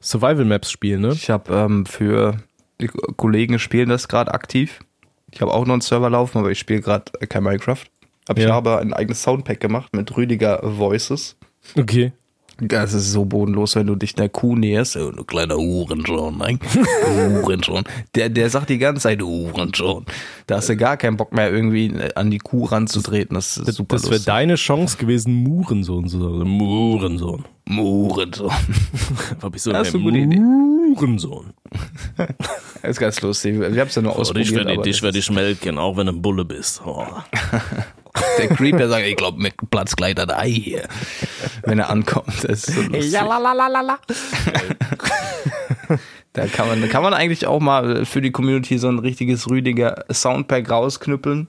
[0.00, 1.12] Survival Maps spielen, ne?
[1.12, 2.36] Ich habe ähm, für
[2.80, 4.80] die Kollegen spielen das gerade aktiv.
[5.30, 7.84] Ich habe auch noch einen Server laufen, aber ich spiele gerade kein Minecraft.
[8.28, 8.52] Aber ich Ja.
[8.54, 11.36] habe ein eigenes Soundpack gemacht mit Rüdiger Voices.
[11.76, 12.12] Okay.
[12.60, 14.96] Das ist so bodenlos, wenn du dich einer Kuh näherst.
[14.96, 16.60] Oh, du kleiner Hurensohn, nein.
[17.06, 17.84] Hurensohn.
[18.14, 20.04] Der, der sagt die ganze Zeit, Hurensohn.
[20.46, 23.34] Da hast du gar keinen Bock mehr, irgendwie an die Kuh ranzutreten.
[23.34, 26.48] Das ist super Das wäre deine Chance gewesen, Murensohn zu sagen.
[26.48, 27.44] Murensohn.
[27.68, 28.50] Hurensohn.
[29.40, 30.36] Hab ich so Das ist eine gute Idee.
[30.38, 31.52] Murensohn.
[32.16, 32.28] Das
[32.90, 33.58] ist ganz lustig.
[33.58, 34.66] Wir haben es ja nur ausprobiert.
[34.66, 36.82] aber das ist- ich melken, auch wenn du ein Bulle bist.
[36.84, 37.06] Oh.
[38.38, 40.82] Der Creep, der sagt, ich glaube, mit Platz gleich das Ei hier.
[41.64, 42.44] Wenn er ankommt.
[42.44, 43.12] Das ist so lustig.
[43.12, 43.98] Ja, la, la, la, la, la.
[46.34, 49.50] Da kann man, da kann man eigentlich auch mal für die Community so ein richtiges
[49.50, 51.48] Rüdiger Soundpack rausknüppeln.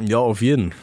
[0.00, 0.74] Ja, auf jeden.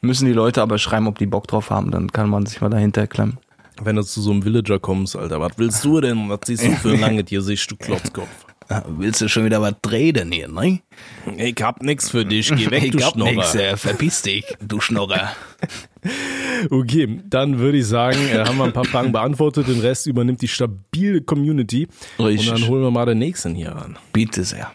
[0.00, 2.70] Müssen die Leute aber schreiben, ob die Bock drauf haben, dann kann man sich mal
[2.70, 3.38] dahinter klemmen.
[3.82, 6.28] Wenn du zu so einem Villager kommst, Alter, was willst du denn?
[6.28, 8.28] Was siehst du für ein langes Gesicht, du Klotzkopf?
[8.88, 10.80] Willst du schon wieder was drehen hier, ne?
[11.36, 13.32] Ich hab nix für dich, geh weg, du ich hab Schnorrer.
[13.32, 15.32] nix, äh, verpiss dich, du Schnorrer.
[16.70, 20.42] Okay, dann würde ich sagen, äh, haben wir ein paar Fragen beantwortet, den Rest übernimmt
[20.42, 21.88] die stabile Community.
[22.18, 22.50] Richtig.
[22.50, 23.98] Und dann holen wir mal den nächsten hier ran.
[24.12, 24.70] Bitte sehr.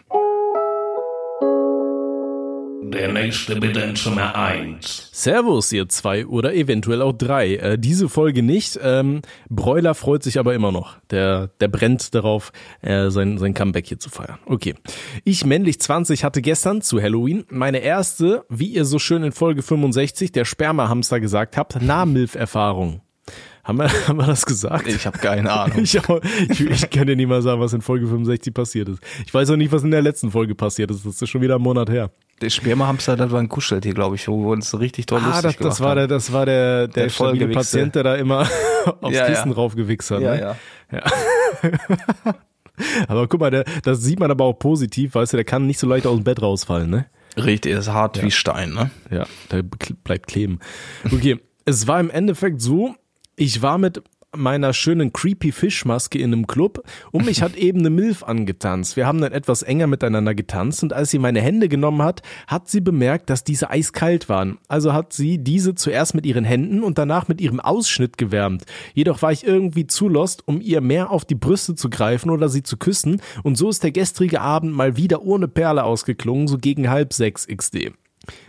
[2.82, 5.10] Der nächste bitte in Zimmer 1.
[5.12, 7.56] Servus, ihr zwei oder eventuell auch drei.
[7.56, 8.80] Äh, diese Folge nicht.
[8.82, 10.96] Ähm, Broiler freut sich aber immer noch.
[11.10, 14.38] Der, der brennt darauf, äh, sein, sein Comeback hier zu feiern.
[14.46, 14.74] Okay.
[15.24, 19.62] Ich, männlich 20, hatte gestern zu Halloween meine erste, wie ihr so schön in Folge
[19.62, 23.02] 65, der Spermahamster gesagt habt, Nahmilf-Erfahrung.
[23.70, 24.88] Haben wir, haben wir das gesagt?
[24.88, 25.78] Ich habe keine Ahnung.
[25.80, 29.00] Ich, ich, ich kann dir nicht mal sagen, was in Folge 65 passiert ist.
[29.24, 31.06] Ich weiß auch nicht, was in der letzten Folge passiert ist.
[31.06, 32.10] Das ist schon wieder ein Monat her.
[32.42, 35.42] Der Spermahamster, das war ein Kuscheltier, glaube ich, wo wir uns richtig toll Ah, lustig
[35.42, 37.48] das, gemacht das war der, das war der, der, Der stabile.
[37.48, 38.40] Patient, der da immer
[39.00, 39.54] aufs Ja, Kissen ja.
[39.54, 40.20] raufgewichst hat.
[40.20, 40.56] Ja, ne?
[40.90, 41.02] ja.
[43.06, 45.78] Aber guck mal, der, das sieht man aber auch positiv, weißt du, der kann nicht
[45.78, 47.06] so leicht aus dem Bett rausfallen, ne?
[47.36, 48.90] Richtig, ist hart wie Stein, ne?
[49.10, 50.58] Ja, der bleibt kleben.
[51.04, 52.96] Okay, es war im Endeffekt so,
[53.40, 54.02] ich war mit
[54.36, 58.96] meiner schönen creepy Fischmaske in einem Club und mich hat eben eine Milf angetanzt.
[58.96, 62.68] Wir haben dann etwas enger miteinander getanzt und als sie meine Hände genommen hat, hat
[62.68, 64.58] sie bemerkt, dass diese eiskalt waren.
[64.68, 68.66] Also hat sie diese zuerst mit ihren Händen und danach mit ihrem Ausschnitt gewärmt.
[68.92, 72.50] Jedoch war ich irgendwie zu lost, um ihr mehr auf die Brüste zu greifen oder
[72.50, 76.58] sie zu küssen und so ist der gestrige Abend mal wieder ohne Perle ausgeklungen, so
[76.58, 77.92] gegen halb sechs XD.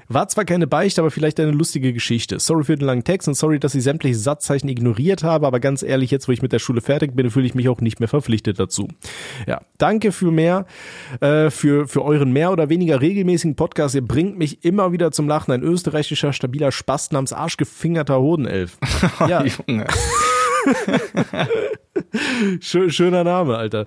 [0.08, 2.40] War zwar keine Beichte, aber vielleicht eine lustige Geschichte.
[2.40, 5.84] Sorry für den langen Text und sorry, dass ich sämtliche Satzzeichen ignoriert habe, aber ganz
[5.84, 8.10] ehrlich, jetzt wo ich mit der Schule fertig bin, fühle ich mich auch nicht mehr
[8.10, 8.90] verpflichtet dazu.
[9.48, 10.66] Ja, danke für mehr,
[11.22, 13.96] äh, für, für euren mehr oder weniger regelmäßigen Podcast.
[13.96, 15.52] Ihr bringt mich immer wieder zum Lachen.
[15.52, 18.78] Ein österreichischer, stabiler Spast namens arschgefingerter Hodenelf.
[19.28, 19.86] Ja, Junge.
[22.60, 23.86] schö schöner Name, Alter.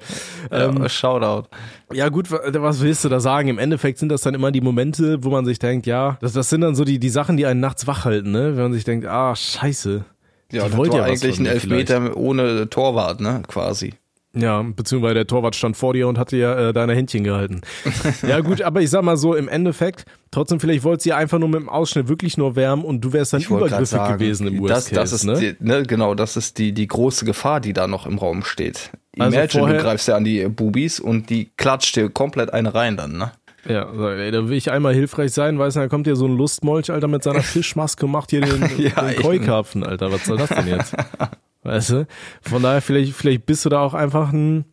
[0.50, 1.48] Ähm, Ja, Shoutout.
[1.92, 3.48] Ja gut, wa- was willst du da sagen?
[3.48, 6.48] Im Endeffekt sind das dann immer die Momente, wo man sich denkt, ja, das, das
[6.50, 8.56] sind dann so die, die Sachen, die einen nachts wach halten, ne?
[8.56, 10.04] Wenn man sich denkt, ah, scheiße.
[10.52, 11.90] Ja, Die das wollt war ja eigentlich von ein mir vielleicht.
[11.90, 13.42] Elfmeter ohne Torwart, ne?
[13.46, 13.94] Quasi.
[14.36, 17.60] Ja, beziehungsweise der Torwart stand vor dir und hatte ja äh, deine Händchen gehalten.
[18.26, 21.48] ja gut, aber ich sag mal so, im Endeffekt, trotzdem vielleicht wollte sie einfach nur
[21.48, 24.70] mit dem Ausschnitt wirklich nur wärmen und du wärst dann übergriffig sagen, gewesen im das,
[24.70, 25.34] Worst Case, das ist ne?
[25.38, 28.90] die, ne, genau, das ist die, die große Gefahr, die da noch im Raum steht.
[29.18, 32.74] Also Imagine, vorher- du greifst ja an die Bubis und die klatscht dir komplett eine
[32.74, 33.30] rein dann, ne?
[33.66, 36.36] Ja, ey, da will ich einmal hilfreich sein, weißt du, da kommt hier so ein
[36.36, 39.16] Lustmolch, Alter, mit seiner Fischmaske macht hier den, Ja, den.
[39.22, 40.94] Keukarpfen, Alter, was soll das denn jetzt?
[41.64, 42.06] Weißt du?
[42.42, 44.66] Von daher, vielleicht, vielleicht bist du da auch einfach ein,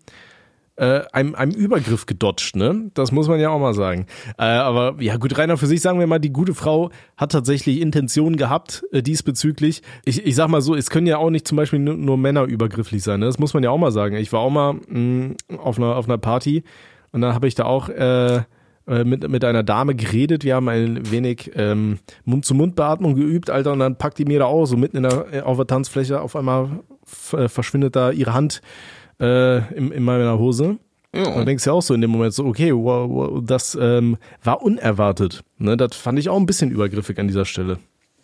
[0.75, 2.91] äh, einem, einem Übergriff gedodged, ne?
[2.93, 4.07] Das muss man ja auch mal sagen.
[4.37, 7.79] Äh, aber ja, gut, Rainer, für sich sagen wir mal, die gute Frau hat tatsächlich
[7.81, 9.83] Intentionen gehabt äh, diesbezüglich.
[10.05, 12.43] Ich, ich sag mal so, es können ja auch nicht zum Beispiel nur, nur Männer
[12.43, 13.27] übergrifflich sein, ne?
[13.27, 14.15] Das muss man ja auch mal sagen.
[14.15, 16.63] Ich war auch mal mh, auf, einer, auf einer Party
[17.11, 18.41] und dann habe ich da auch äh,
[18.87, 20.43] mit, mit einer Dame geredet.
[20.43, 24.65] Wir haben ein wenig ähm, Mund-zu-Mund-Beatmung geübt, Alter, und dann packt die mir da auch
[24.65, 26.81] so mitten in der, auf der Tanzfläche auf einmal
[27.33, 28.61] äh, verschwindet da ihre Hand
[29.19, 30.77] äh, in, in meiner Hose.
[31.13, 33.77] Und dann denkst du ja auch so in dem Moment so, okay, wow, wow, das
[33.79, 35.43] ähm, war unerwartet.
[35.57, 37.79] Ne, das fand ich auch ein bisschen übergriffig an dieser Stelle.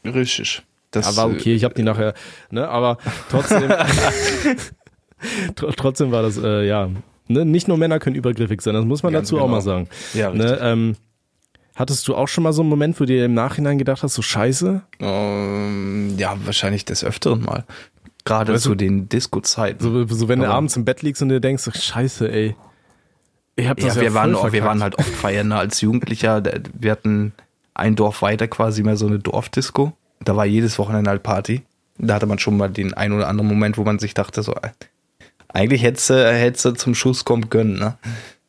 [0.05, 0.63] Richtig.
[0.91, 2.13] Das Aber okay, ich habe die nachher,
[2.49, 2.97] ne, aber
[3.29, 3.69] trotzdem,
[5.55, 6.89] tr trotzdem war das, äh, ja,
[7.27, 9.55] ne, nicht nur Männer können übergriffig sein, das muss man Ganz dazu auch genau.
[9.55, 9.87] mal sagen.
[10.13, 10.95] Ja, ne, ähm,
[11.75, 14.13] hattest du auch schon mal so einen Moment, wo du dir im Nachhinein gedacht hast,
[14.15, 14.81] so scheiße?
[14.99, 17.65] Ähm, ja, wahrscheinlich des Öfteren mal.
[18.25, 19.81] Gerade Weißt zu du- den Disco-Zeiten.
[19.83, 22.55] So, so wenn du Aber- abends im Bett liegst und dir denkst, so, scheiße, ey.
[23.55, 25.81] Ich hab das ja, ja, wir, waren, auch, wir waren halt oft feiern ne, als
[25.81, 26.43] Jugendlicher.
[26.77, 27.33] Wir hatten
[27.73, 29.93] ein Dorf weiter quasi mal so eine Dorfdisco.
[30.23, 31.63] Da war jedes Wochenende halt Party.
[31.97, 34.53] Da hatte man schon mal den ein oder anderen Moment, wo man sich dachte, so,
[35.49, 37.97] eigentlich hättest du, hättest du zum Schuss kommen können, ne?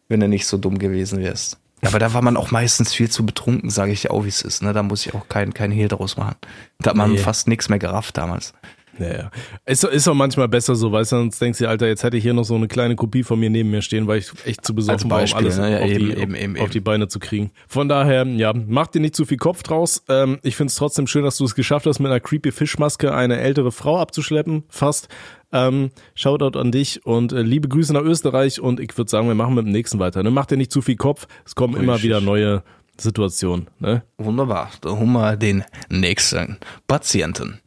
[0.08, 1.58] wenn du nicht so dumm gewesen wärst.
[1.82, 4.42] Aber da war man auch meistens viel zu betrunken, sage ich dir auch, wie es
[4.42, 4.62] ist.
[4.62, 4.72] Ne?
[4.72, 6.34] Da muss ich auch keinen kein Hehl draus machen.
[6.80, 7.18] Da hat man Nee.
[7.18, 8.52] fast nichts mehr gerafft damals.
[8.98, 9.30] Ja, ja.
[9.64, 12.22] Ist, ist auch manchmal besser so, weißt du, sonst denkst du, Alter, jetzt hätte ich
[12.24, 14.74] hier noch so eine kleine Kopie von mir neben mir stehen, weil ich echt zu
[14.74, 15.70] besoffen Als war, um Beispiel, alles ne?
[15.70, 17.52] Ja, auf, eben, die, eben, eben, auf die Beine zu kriegen.
[17.68, 20.02] Von daher, ja, mach dir nicht zu viel Kopf draus.
[20.08, 23.38] Ähm, ich find's trotzdem schön, dass du es geschafft hast, mit einer creepy Fischmaske eine
[23.38, 25.06] ältere Frau abzuschleppen, fast.
[25.52, 29.34] Ähm, Shoutout an dich und äh, liebe Grüße nach Österreich und ich würde sagen, wir
[29.34, 30.22] machen mit dem nächsten weiter.
[30.22, 30.30] Ne?
[30.30, 32.10] Mach dir nicht zu viel Kopf, es kommen immer Richtig.
[32.10, 32.62] wieder neue
[32.98, 33.68] Situationen.
[33.78, 34.02] Ne?
[34.18, 34.70] Wunderbar.
[34.82, 37.60] Da haben wir den nächsten Patienten.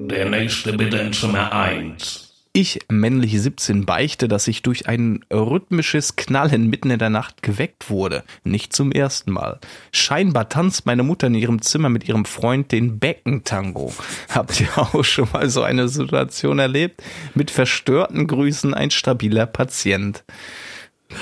[0.00, 2.27] Der nächste bitte in Zimmer 1.
[2.60, 7.88] Ich, männlich 17, beichte, dass ich durch ein rhythmisches Knallen mitten in der Nacht geweckt
[7.88, 8.24] wurde.
[8.42, 9.60] Nicht zum ersten Mal.
[9.92, 13.92] Scheinbar tanzt meine Mutter in ihrem Zimmer mit ihrem Freund den Beckentango.
[14.30, 17.00] Habt ihr auch schon mal so eine Situation erlebt?
[17.34, 20.24] Mit verstörten Grüßen ein stabiler Patient.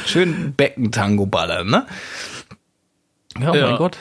[0.07, 1.87] Schön Beckentango ballern, ne?
[3.39, 3.67] Ja, Ja.
[3.69, 3.99] mein Gott.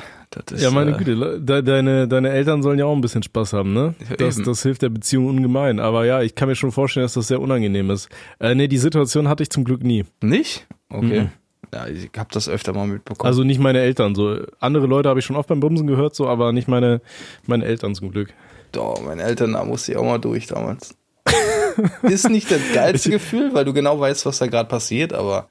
[0.51, 3.53] Ist, Ja, meine äh, Güte, de, deine, deine Eltern sollen ja auch ein bisschen Spaß
[3.53, 3.95] haben, ne?
[4.17, 5.79] Das, das hilft der Beziehung ungemein.
[5.79, 8.09] Aber ja, ich kann mir schon vorstellen, dass das sehr unangenehm ist.
[8.39, 10.05] Äh, nee, die Situation hatte ich zum Glück nie.
[10.21, 10.67] Nicht?
[10.89, 11.21] Okay.
[11.21, 11.29] Mhm.
[11.73, 13.27] Ja, ich hab das öfter mal mitbekommen.
[13.27, 14.15] Also nicht meine Eltern.
[14.15, 17.01] So andere Leute habe ich schon oft beim Bumsen gehört, so, aber nicht meine,
[17.47, 18.29] meine Eltern zum Glück.
[18.71, 20.95] Doch, meine Eltern, da musste ich auch mal durch damals.
[22.03, 25.49] ist nicht das geilste Gefühl, weil du genau weißt, was da gerade passiert, aber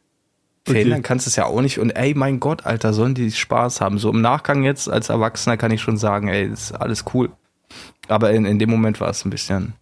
[0.66, 0.72] Okay.
[0.78, 1.78] verhindern kannst du es ja auch nicht.
[1.78, 3.98] Und ey, mein Gott, Alter, sollen die Spaß haben.
[3.98, 7.30] So im Nachgang jetzt als Erwachsener kann ich schon sagen, ey, ist alles cool.
[8.08, 9.74] Aber in, in dem Moment war es ein bisschen.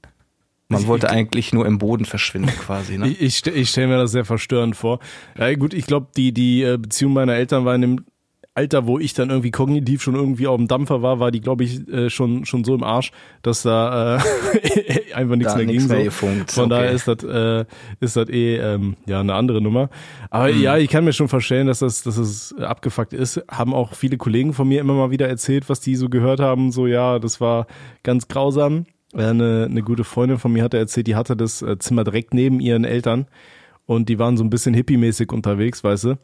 [0.68, 3.06] Man wollte ich- eigentlich nur im Boden verschwinden, quasi, ne?
[3.20, 4.98] Ich, ich, ich stelle mir das sehr verstörend vor.
[5.38, 8.04] Ja, gut, ich glaube, die, die äh, Beziehung meiner Eltern war in dem
[8.54, 11.64] Alter, wo ich dann irgendwie kognitiv schon irgendwie auf dem Dampfer war, war die, glaube
[11.64, 13.10] ich, äh, schon, schon so im Arsch,
[13.40, 15.86] dass da äh, einfach nichts Da mehr ging.
[15.86, 16.10] mehr so.
[16.10, 16.68] Von okay.
[16.68, 17.64] daher ist das, äh,
[18.00, 19.88] ist das eh ähm, ja eine andere Nummer.
[20.28, 20.60] Aber Mhm.
[20.60, 23.42] ja, ich kann mir schon vorstellen, dass das, dass es abgefuckt ist.
[23.50, 26.72] Haben auch viele Kollegen von mir immer mal wieder erzählt, was die so gehört haben.
[26.72, 27.66] So, ja, das war
[28.02, 28.84] ganz grausam.
[29.14, 32.34] Äh, Eine, eine gute Freundin von mir hatte erzählt, die hatte das äh, Zimmer direkt
[32.34, 33.26] neben ihren Eltern
[33.86, 36.18] und die waren so ein bisschen hippie-mäßig unterwegs, weißt du.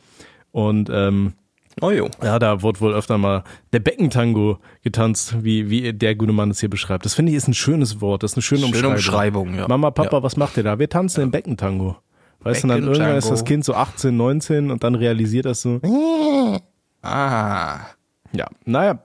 [0.53, 1.33] Und ähm,
[1.81, 2.09] Oh jo.
[2.23, 6.61] ja, da wurde wohl öfter mal der Beckentango getanzt, wie, wie der gute Mann es
[6.61, 7.05] hier beschreibt.
[7.05, 9.49] Das finde ich ist ein schönes Wort, das ist eine schöne Schöne Umschreibung.
[9.49, 9.69] Umschreibung, ja.
[9.69, 10.23] Mama, Papa, Ja.
[10.23, 10.79] was macht ihr da?
[10.79, 11.97] Wir tanzen den Beckentango.
[12.41, 13.45] Weißt du, dann irgendwann ist das.
[13.45, 15.81] Kind so 18, 19 und dann realisiert das so,
[17.03, 17.81] Ah.
[18.33, 19.03] ja, naja,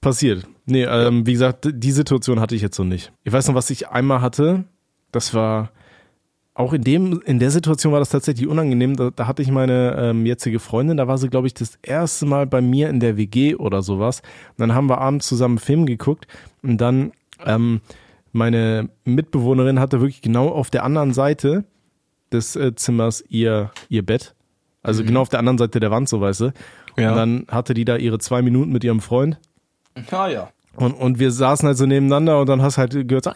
[0.00, 0.46] passiert.
[0.66, 3.12] Nee, ähm, wie gesagt, die Situation hatte ich jetzt so nicht.
[3.22, 4.64] Ich weiß noch, was ich einmal hatte,
[5.12, 5.70] das war,
[6.54, 8.96] auch in dem, in der Situation war das tatsächlich unangenehm.
[8.96, 12.26] Da, da hatte ich meine ähm, jetzige Freundin, da war sie, glaube ich, das erste
[12.26, 14.20] Mal bei mir in der WG oder sowas.
[14.50, 16.28] Und dann haben wir abends zusammen einen Film geguckt
[16.62, 17.12] und dann
[17.44, 17.80] ähm,
[18.32, 21.64] meine Mitbewohnerin hatte wirklich genau auf der anderen Seite
[22.32, 24.34] des äh, Zimmers ihr, ihr Bett.
[24.82, 26.52] Also genau auf der anderen Seite der Wand, so weißt du.
[26.96, 27.10] Ja.
[27.10, 29.40] Und dann hatte die da ihre zwei Minuten mit ihrem Freund.
[30.10, 30.50] Ah ja.
[30.76, 33.32] Und, und wir saßen halt so nebeneinander und dann hast halt gehört so,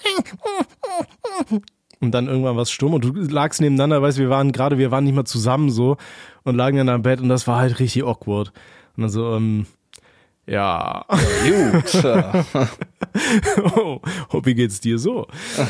[2.01, 5.05] und dann irgendwann was stumm und du lagst nebeneinander, weißt, wir waren gerade, wir waren
[5.05, 5.97] nicht mal zusammen so
[6.45, 8.53] und lagen dann am Bett und das war halt richtig awkward.
[8.97, 9.67] Und dann so, ähm,
[10.47, 12.03] ja, Gut.
[13.77, 14.01] oh,
[14.33, 15.27] oh, wie geht's dir so?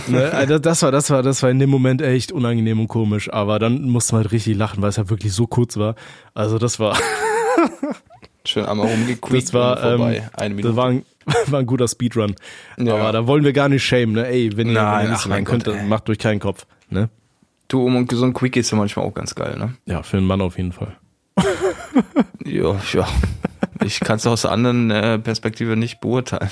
[0.06, 3.32] ne, also das war, das war, das war in dem Moment echt unangenehm und komisch,
[3.32, 5.94] aber dann musste man halt richtig lachen, weil es halt wirklich so kurz war.
[6.34, 6.96] Also das war,
[8.44, 10.16] Schön einmal rumgequiekt das war, vorbei.
[10.16, 10.68] ähm, Eine Minute.
[10.68, 11.04] das war ein,
[11.46, 12.34] war ein guter Speedrun.
[12.78, 12.94] Ja.
[12.94, 14.26] Aber da wollen wir gar nicht schämen, ne?
[14.26, 16.66] Ey, wenn ihr, Nein, wenn ihr ach rein könnt, Gott, dann macht euch keinen Kopf,
[16.90, 17.08] ne?
[17.68, 19.74] Du, und so ein Quickie ist ja manchmal auch ganz geil, ne?
[19.84, 20.96] Ja, für einen Mann auf jeden Fall.
[22.44, 23.06] Ja, ja.
[23.84, 26.50] Ich kann es aus der anderen äh, Perspektive nicht beurteilen.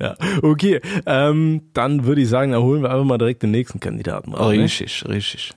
[0.00, 0.80] Ja, okay.
[1.06, 4.52] Ähm, dann würde ich sagen, da holen wir einfach mal direkt den nächsten Kandidaten raus.
[4.52, 4.62] Ne?
[4.62, 5.52] Richtig, richtig.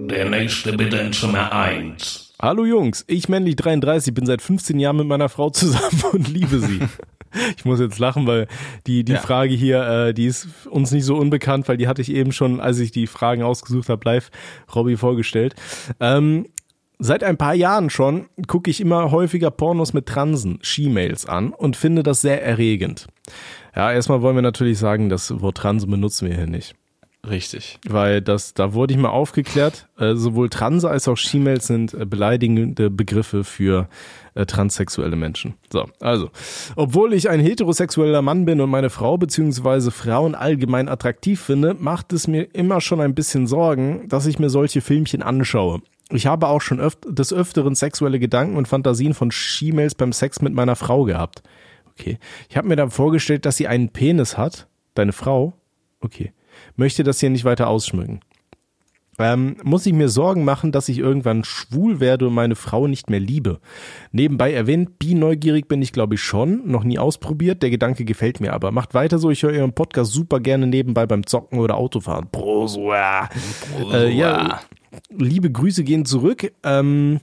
[0.00, 2.27] Der nächste bitte in Zimmer 1.
[2.40, 6.60] Hallo Jungs, ich männlich 33, bin seit 15 Jahren mit meiner Frau zusammen und liebe
[6.60, 6.80] sie.
[7.56, 8.46] Ich muss jetzt lachen, weil
[8.86, 9.18] die, die Ja.
[9.18, 12.60] Frage hier, äh, die ist uns nicht so unbekannt, weil die hatte ich eben schon,
[12.60, 14.30] als ich die Fragen ausgesucht habe, live
[14.74, 15.54] Robby vorgestellt.
[16.00, 16.46] Ähm,
[17.00, 21.76] Seit ein paar Jahren schon gucke ich immer häufiger Pornos mit Transen, She-Mails an und
[21.76, 23.06] finde das sehr erregend.
[23.76, 26.74] Ja, erstmal wollen wir natürlich sagen, das Wort Transen benutzen wir hier nicht.
[27.26, 27.78] Richtig.
[27.88, 32.06] Weil das, da wurde ich mal aufgeklärt, äh, sowohl Transe als auch She-Mails sind äh,
[32.06, 33.88] beleidigende Begriffe für
[34.34, 35.54] äh, transsexuelle Menschen.
[35.72, 36.30] So, also,
[36.76, 42.12] obwohl ich ein heterosexueller Mann bin und meine Frau beziehungsweise Frauen allgemein attraktiv finde, macht
[42.12, 45.82] es mir immer schon ein bisschen Sorgen, dass ich mir solche Filmchen anschaue.
[46.10, 50.40] Ich habe auch schon öft des Öfteren sexuelle Gedanken und Fantasien von She-Mails beim Sex
[50.40, 51.42] mit meiner Frau gehabt.
[51.90, 52.18] Okay.
[52.48, 54.68] Ich habe mir dann vorgestellt, dass sie einen Penis hat.
[54.94, 55.54] Deine Frau?
[56.00, 56.32] Okay.
[56.78, 58.20] Möchte das hier nicht weiter ausschmücken.
[59.18, 63.10] Ähm, muss ich mir Sorgen machen, dass ich irgendwann schwul werde und meine Frau nicht
[63.10, 63.58] mehr liebe.
[64.12, 68.52] Nebenbei erwähnt, bi-neugierig bin ich glaube ich schon, noch nie ausprobiert, der Gedanke gefällt mir
[68.52, 68.70] aber.
[68.70, 72.28] Macht weiter so, ich höre Ihren Podcast super gerne nebenbei beim Zocken oder Autofahren.
[72.30, 73.28] Prosua.
[73.92, 74.60] Äh, ja,
[75.10, 76.52] liebe Grüße gehen zurück.
[76.62, 77.18] Ähm,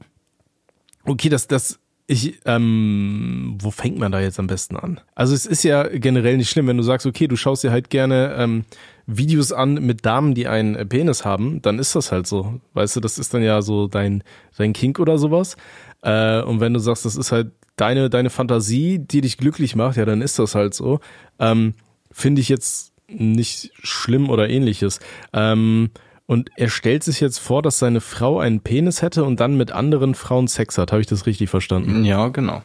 [1.06, 5.00] okay, das, das, ich, ähm, wo fängt man da jetzt am besten an?
[5.16, 7.90] Also es ist ja generell nicht schlimm, wenn du sagst, okay, du schaust dir halt
[7.90, 8.66] gerne ähm,
[9.08, 12.60] Videos an mit Damen, die einen Penis haben, dann ist das halt so.
[12.74, 14.24] Weißt du, das ist dann ja so dein,
[14.58, 15.58] dein Kink oder sowas.
[16.02, 19.98] Äh, und wenn du sagst, das ist halt deine, deine Fantasie, die dich glücklich macht,
[19.98, 21.00] ja, dann ist das halt so.
[21.40, 21.74] Ähm,
[22.12, 25.00] Finde ich jetzt nicht schlimm oder ähnliches.
[25.34, 25.92] Ähm,
[26.26, 29.72] und er stellt sich jetzt vor, dass seine Frau einen Penis hätte und dann mit
[29.72, 30.92] anderen Frauen Sex hat.
[30.92, 32.04] Habe ich das richtig verstanden?
[32.04, 32.64] Ja, genau.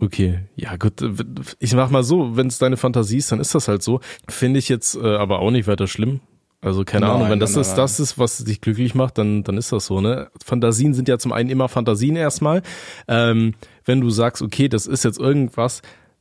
[0.00, 0.94] Okay, ja gut.
[1.58, 4.00] Ich mach mal so, wenn es deine Fantasie ist, dann ist das halt so.
[4.28, 6.20] Finde ich jetzt äh, aber auch nicht weiter schlimm.
[6.62, 7.76] Also keine Nein, Ahnung, wenn das nein, ist, nein.
[7.76, 10.30] das ist, was dich glücklich macht, dann, dann ist das so, ne?
[10.44, 12.62] Fantasien sind ja zum einen immer Fantasien erstmal.
[13.08, 15.80] Ähm, wenn du sagst, okay, das ist jetzt irgendwas,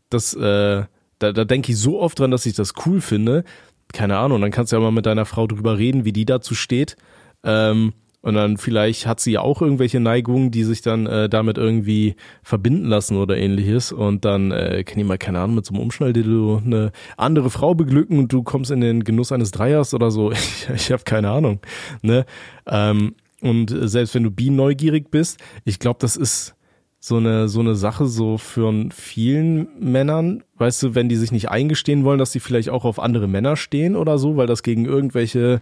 [0.10, 0.84] das, äh,
[1.20, 3.44] da, da denke ich so oft dran, dass ich das cool finde.
[3.92, 6.56] Keine Ahnung, dann kannst du ja mal mit deiner Frau drüber reden, wie die dazu
[6.56, 6.96] steht.
[7.44, 11.58] Ähm, und dann vielleicht hat sie ja auch irgendwelche Neigungen, die sich dann äh, damit
[11.58, 13.94] irgendwie verbinden lassen oder ähnliches.
[13.94, 17.76] Und dann äh, kann ich mal, keine Ahnung, mit so einem Umschnalldildo eine andere Frau
[17.76, 20.32] beglücken und du kommst in den Genuss eines Dreiers oder so.
[20.50, 21.60] Ich, ich habe keine Ahnung.
[22.02, 22.26] Ne?
[22.66, 26.56] Ähm, und selbst wenn du bi neugierig bist, ich glaube, das ist
[27.00, 31.50] so eine so eine Sache so für vielen Männern, weißt du, wenn die sich nicht
[31.50, 34.86] eingestehen wollen, dass sie vielleicht auch auf andere Männer stehen oder so, weil das gegen
[34.86, 35.62] irgendwelche,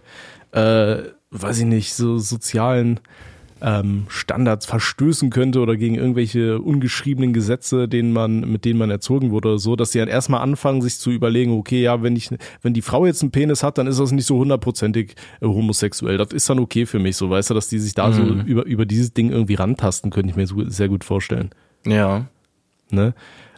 [0.52, 3.00] äh, weiß ich nicht, so sozialen
[3.60, 9.30] ähm, Standards verstößen könnte oder gegen irgendwelche ungeschriebenen Gesetze, denen man, mit denen man erzogen
[9.30, 12.30] wurde oder so, dass sie dann erstmal anfangen, sich zu überlegen, okay, ja, wenn ich,
[12.62, 16.18] wenn die Frau jetzt einen Penis hat, dann ist das nicht so hundertprozentig äh, homosexuell.
[16.18, 18.64] Das ist dann okay für mich, so weißt du, dass die sich da so über,
[18.64, 21.50] über dieses Ding irgendwie rantasten, könnte ich mir so, sehr gut vorstellen.
[21.84, 22.26] Ja.
[22.90, 23.14] Ne?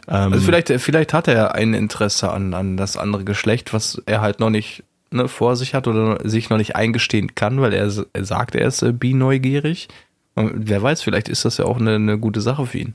[0.07, 4.21] Ähm, Also vielleicht, vielleicht hat er ein Interesse an, an das andere Geschlecht, was er
[4.21, 7.91] halt noch nicht ne, vor sich hat oder sich noch nicht eingestehen kann, weil er,
[8.13, 9.87] er sagt, er ist äh, bi-neugierig.
[10.35, 12.93] Und wer weiß, vielleicht ist das ja auch eine, eine gute Sache für ihn.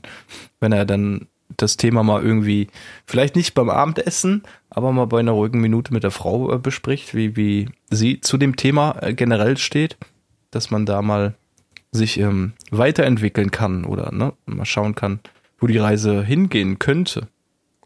[0.59, 2.67] Wenn er dann das Thema mal irgendwie,
[3.05, 7.15] vielleicht nicht beim Abendessen, aber mal bei einer ruhigen Minute mit der Frau äh, bespricht,
[7.15, 9.97] wie, wie sie zu dem Thema äh, generell steht,
[10.51, 11.35] dass man da mal
[11.91, 15.19] sich ähm, weiterentwickeln kann oder ne, mal schauen kann,
[15.59, 17.27] wo die Reise hingehen könnte.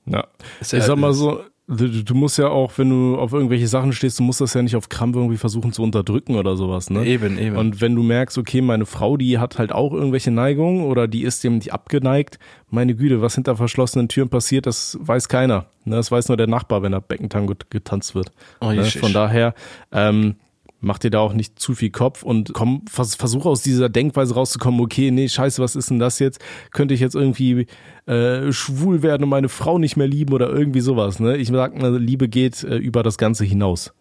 [0.05, 0.25] Ja.
[0.59, 1.43] Ist Ich ja- sag mal so,
[1.75, 4.61] du, du musst ja auch, wenn du auf irgendwelche Sachen stehst, du musst das ja
[4.61, 7.05] nicht auf Krampf irgendwie versuchen zu unterdrücken oder sowas, ne?
[7.05, 7.55] Eben, eben.
[7.55, 11.23] Und wenn du merkst, okay, meine Frau, die hat halt auch irgendwelche Neigungen oder die
[11.23, 15.67] ist dem nicht abgeneigt, meine Güte, was hinter verschlossenen Türen passiert, das weiß keiner.
[15.85, 15.95] Ne?
[15.95, 18.31] Das weiß nur der Nachbar, wenn da Beckentango getanzt wird.
[18.59, 18.83] Oh, ne?
[18.85, 19.53] Von daher,
[19.91, 20.35] ähm,
[20.81, 24.33] mach dir da auch nicht zu viel Kopf und komm, vers versuch aus dieser Denkweise
[24.33, 26.41] rauszukommen, okay, nee, scheiße, was ist denn das jetzt?
[26.71, 27.67] Könnte ich jetzt irgendwie
[28.07, 31.37] äh, schwul werden und meine Frau nicht mehr lieben oder irgendwie sowas, ne?
[31.37, 33.93] Ich sag mal, Liebe geht äh, über das Ganze hinaus.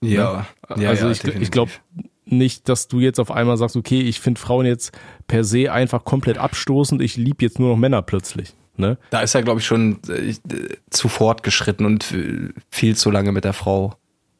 [0.00, 1.42] ja, ja, also ja, ich, definitiv.
[1.42, 1.72] ich glaube
[2.26, 6.04] nicht, dass du jetzt auf einmal sagst, okay, ich finde Frauen jetzt per se einfach
[6.04, 8.54] komplett abstoßend, ich liebe jetzt nur noch Männer plötzlich.
[8.76, 8.96] Ne?
[9.10, 10.34] Da ist er, glaube ich, schon äh,
[10.90, 13.96] zu fortgeschritten und äh, viel zu lange mit der Frau.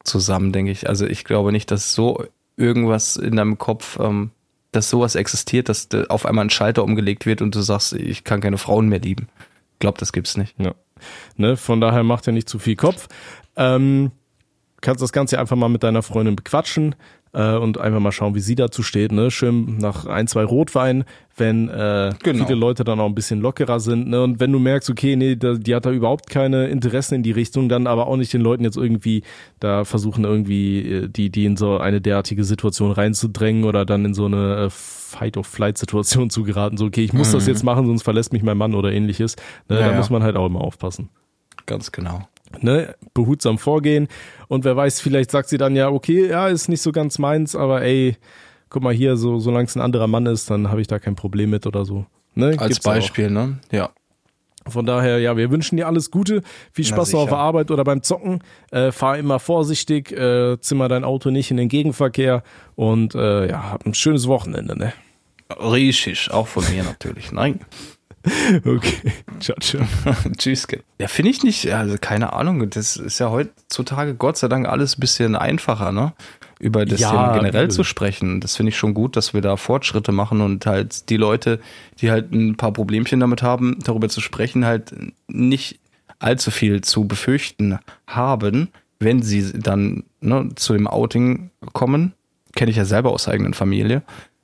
[0.09, 0.89] Zusammen, denke ich.
[0.89, 2.25] Also ich glaube nicht, dass so
[2.57, 4.31] irgendwas in deinem Kopf ähm,
[4.73, 8.25] dass sowas existiert, dass da auf einmal ein Schalter umgelegt wird und du sagst, ich
[8.25, 9.29] kann keine Frauen mehr lieben.
[9.75, 10.55] Ich glaube, das gibt's nicht.
[10.59, 10.75] Ja.
[11.37, 13.09] Ne, von daher macht er nicht zu viel Kopf.
[13.57, 14.11] Ähm,
[14.81, 16.95] kannst das Ganze einfach mal mit deiner Freundin bequatschen
[17.33, 19.13] äh, und einfach mal schauen, wie sie dazu steht.
[19.13, 19.31] Ne?
[19.31, 21.05] Schön nach ein, zwei Rotwein,
[21.37, 22.47] wenn äh, Genau.
[22.47, 24.09] viele Leute dann auch ein bisschen lockerer sind.
[24.09, 24.23] Ne?
[24.23, 27.31] Und wenn du merkst, okay, nee, da, die hat da überhaupt keine Interessen in die
[27.33, 29.23] Richtung, dann aber auch nicht den Leuten jetzt irgendwie
[29.61, 34.15] da versuchen, irgendwie äh, die, die in so eine derartige Situation reinzudrängen oder dann in
[34.15, 36.77] so eine äh, Fight-of-Flight-Situation zu geraten.
[36.77, 39.37] So, okay, ich muss das jetzt machen, sonst verlässt mich mein Mann oder ähnliches.
[39.69, 39.77] Ne?
[39.77, 39.81] Mhm.
[39.83, 41.09] Ja, da muss man halt auch immer aufpassen
[41.67, 42.27] Ganz genau.
[42.61, 44.09] Ne, behutsam vorgehen.
[44.49, 47.55] Und wer weiß, vielleicht sagt sie dann ja, okay, ja, ist nicht so ganz meins,
[47.55, 48.17] aber ey,
[48.69, 51.15] guck mal hier, so solange es ein anderer Mann ist, dann habe ich da kein
[51.15, 52.07] Problem mit oder so.
[52.35, 52.93] Ne, Als gibt's auch.
[52.93, 53.59] Beispiel, ne?
[53.71, 53.91] Ja.
[54.67, 57.85] Von daher, ja, wir wünschen dir alles Gute, viel Spaß noch auf der Arbeit oder
[57.85, 58.41] beim Zocken.
[58.71, 62.43] Äh, fahr immer vorsichtig, äh, zimmer dein Auto nicht in den Gegenverkehr
[62.75, 64.93] und äh, ja, hab ein schönes Wochenende, ne?
[65.59, 67.33] Richtig, auch von mir natürlich.
[67.33, 67.61] Nein.
[68.65, 69.85] Okay, ciao, ciao.
[70.37, 70.67] Tschüss.
[70.99, 74.97] Ja, finde ich nicht, also keine Ahnung, das ist ja heutzutage Gott sei Dank alles
[74.97, 76.13] ein bisschen einfacher, ne?
[76.61, 77.75] Über das Ja, Thema generell übel.
[77.75, 78.41] zu sprechen.
[78.41, 81.61] Das finde ich schon gut, dass wir da Fortschritte machen und halt die Leute,
[82.01, 84.93] die halt ein paar Problemchen damit haben, darüber zu sprechen, halt
[85.29, 85.79] nicht
[86.19, 87.79] allzu viel zu befürchten
[88.09, 92.13] haben, wenn sie dann ne, zu dem Outing kommen.
[92.57, 94.03] Kenne ich ja selber aus der eigenen Familie,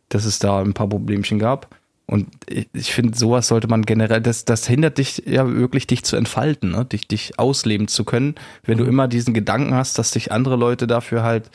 [0.08, 1.74] dass es da ein paar Problemchen gab.
[2.06, 6.04] Und ich, ich finde, sowas sollte man generell, das, das hindert dich ja wirklich, dich
[6.04, 6.84] zu entfalten, ne?
[6.84, 10.86] dich, dich ausleben zu können, wenn du immer diesen Gedanken hast, dass dich andere Leute
[10.86, 11.50] dafür halt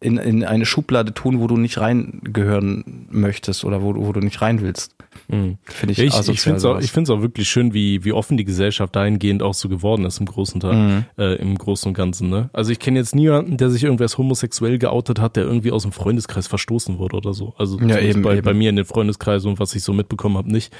[0.00, 4.20] in, in eine Schublade tun, wo du nicht reingehören möchtest oder wo, du- wo du
[4.20, 4.94] nicht rein willst.
[5.28, 5.56] Mhm.
[5.64, 6.64] Finde ich, Ja, ich ich finde es
[7.10, 10.26] auch, auch wirklich schön, wie, wie offen die Gesellschaft dahingehend auch so geworden ist im
[10.26, 11.04] großen Teil, Mhm.
[11.18, 12.28] äh, im Großen und Ganzen.
[12.28, 12.50] Ne?
[12.52, 15.92] Also ich kenne jetzt niemanden, der sich irgendwas homosexuell geoutet hat, der irgendwie aus dem
[15.92, 17.54] Freundeskreis verstoßen wurde oder so.
[17.56, 18.42] Also zumindest eben, bei, eben.
[18.44, 20.74] bei mir in den Freundeskreisen und was ich so mitbekommen habe, nicht.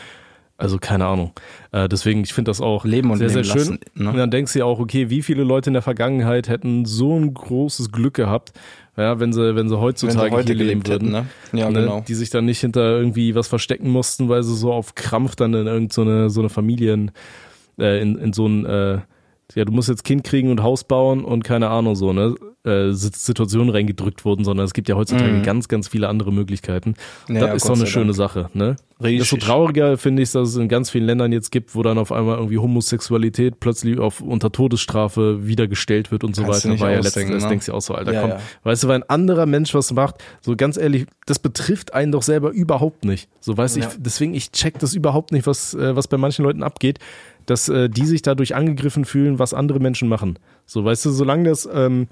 [0.56, 1.32] Also keine Ahnung.
[1.72, 3.56] Äh, deswegen, ich finde das auch Leben sehr, sehr schön.
[3.58, 4.10] lassen, ne?
[4.10, 7.18] Und dann denkst du ja auch, okay, wie viele Leute in der Vergangenheit hätten so
[7.18, 8.52] ein großes Glück gehabt,
[8.96, 11.60] ja, wenn sie, wenn sie wenn heutzutage sie heute hier leben würden hätten, ne?
[11.60, 12.04] Ja, ne, genau.
[12.06, 15.54] die sich dann nicht hinter irgendwie was verstecken mussten, weil sie so auf Krampf dann
[15.54, 17.10] in irgendeine so eine, so eine Familien,
[17.78, 18.98] äh, in, in so ein, äh,
[19.54, 22.92] ja, du musst jetzt Kind kriegen und Haus bauen und keine Ahnung so, ne, äh,
[22.92, 25.42] Sit- Situationen reingedrückt wurden, sondern es gibt ja heutzutage Mhm.
[25.42, 26.94] ganz, ganz viele andere Möglichkeiten.
[27.28, 28.16] Ja, das ist doch eine schöne Dank.
[28.16, 28.76] Sache, ne?
[29.02, 29.28] Richtig.
[29.30, 32.10] Desto trauriger finde ich, dass es in ganz vielen Ländern jetzt gibt, wo dann auf
[32.12, 36.80] einmal irgendwie Homosexualität plötzlich auf unter Todesstrafe wiedergestellt wird und so Kannst du weiter.
[36.80, 37.48] War ja letztens, das ne?
[37.50, 38.30] denkst du auch so, Alter, Ja, komm.
[38.30, 38.40] ja.
[38.62, 42.22] Weißt du, wenn ein anderer Mensch was macht, so ganz ehrlich, das betrifft einen doch
[42.22, 43.28] selber überhaupt nicht.
[43.40, 43.88] So weißt du, Ja.
[43.88, 46.98] ich, deswegen, ich check das überhaupt nicht, was, äh, was bei manchen Leuten abgeht,
[47.46, 50.38] dass äh, die sich dadurch angegriffen fühlen, was andere Menschen machen.
[50.66, 52.08] So, weißt du, solange das ähm,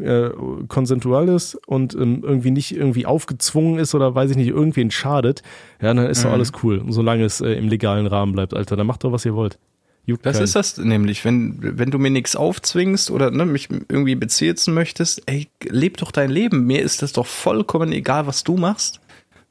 [0.00, 0.30] äh,
[0.68, 5.42] konsensual ist und ähm, irgendwie nicht irgendwie aufgezwungen ist oder weiß ich nicht, irgendwen schadet,
[5.80, 6.34] ja, dann ist doch Mhm.
[6.34, 6.78] alles cool.
[6.78, 9.58] Und solange es äh, im legalen Rahmen bleibt, Alter, dann macht doch, was ihr wollt.
[10.06, 10.44] Juckt Das keinen.
[10.44, 15.22] ist das nämlich, wenn, wenn du mir nichts aufzwingst oder ne, mich irgendwie beziehen möchtest,
[15.26, 16.66] ey, leb doch dein Leben.
[16.66, 19.00] Mir ist das doch vollkommen egal, was du machst.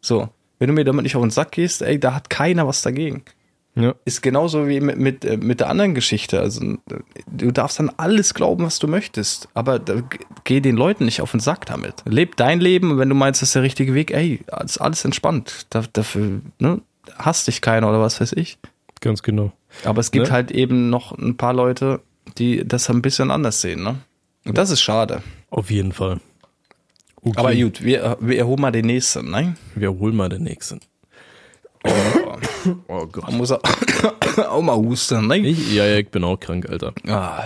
[0.01, 2.81] So, wenn du mir damit nicht auf den Sack gehst, ey, da hat keiner was
[2.81, 3.23] dagegen.
[3.81, 3.95] Ja.
[4.05, 6.39] Ist genauso wie mit, mit, äh, mit der anderen Geschichte.
[6.39, 6.77] Also,
[7.31, 9.47] du darfst an alles glauben, was du möchtest.
[9.53, 10.01] Aber da,
[10.43, 12.03] geh den Leuten nicht auf den Sack damit.
[12.05, 15.05] Leb dein Leben und wenn du meinst, das ist der richtige Weg, ey, ist alles
[15.05, 15.65] entspannt.
[15.69, 16.81] Da, dafür, ne,
[17.17, 18.57] hasst dich keiner oder was weiß ich.
[19.01, 19.51] Ganz genau.
[19.85, 20.31] Aber es gibt Ne?
[20.33, 22.01] halt eben noch ein paar Leute,
[22.37, 23.95] die das ein bisschen anders sehen, ne?
[24.45, 25.21] Und das ist schade.
[25.49, 26.19] Auf jeden Fall.
[27.21, 27.37] Okay.
[27.37, 29.55] Aber gut, wir, wir erhoben mal den nächsten, ne?
[29.75, 30.79] Wir holen mal den nächsten.
[32.87, 33.23] Oh Gott.
[33.23, 33.61] Man muss auch,
[34.49, 35.37] auch mal husten, ne?
[35.37, 36.93] Ich, ja, ja, ich bin auch krank, Alter.
[37.07, 37.43] Ah,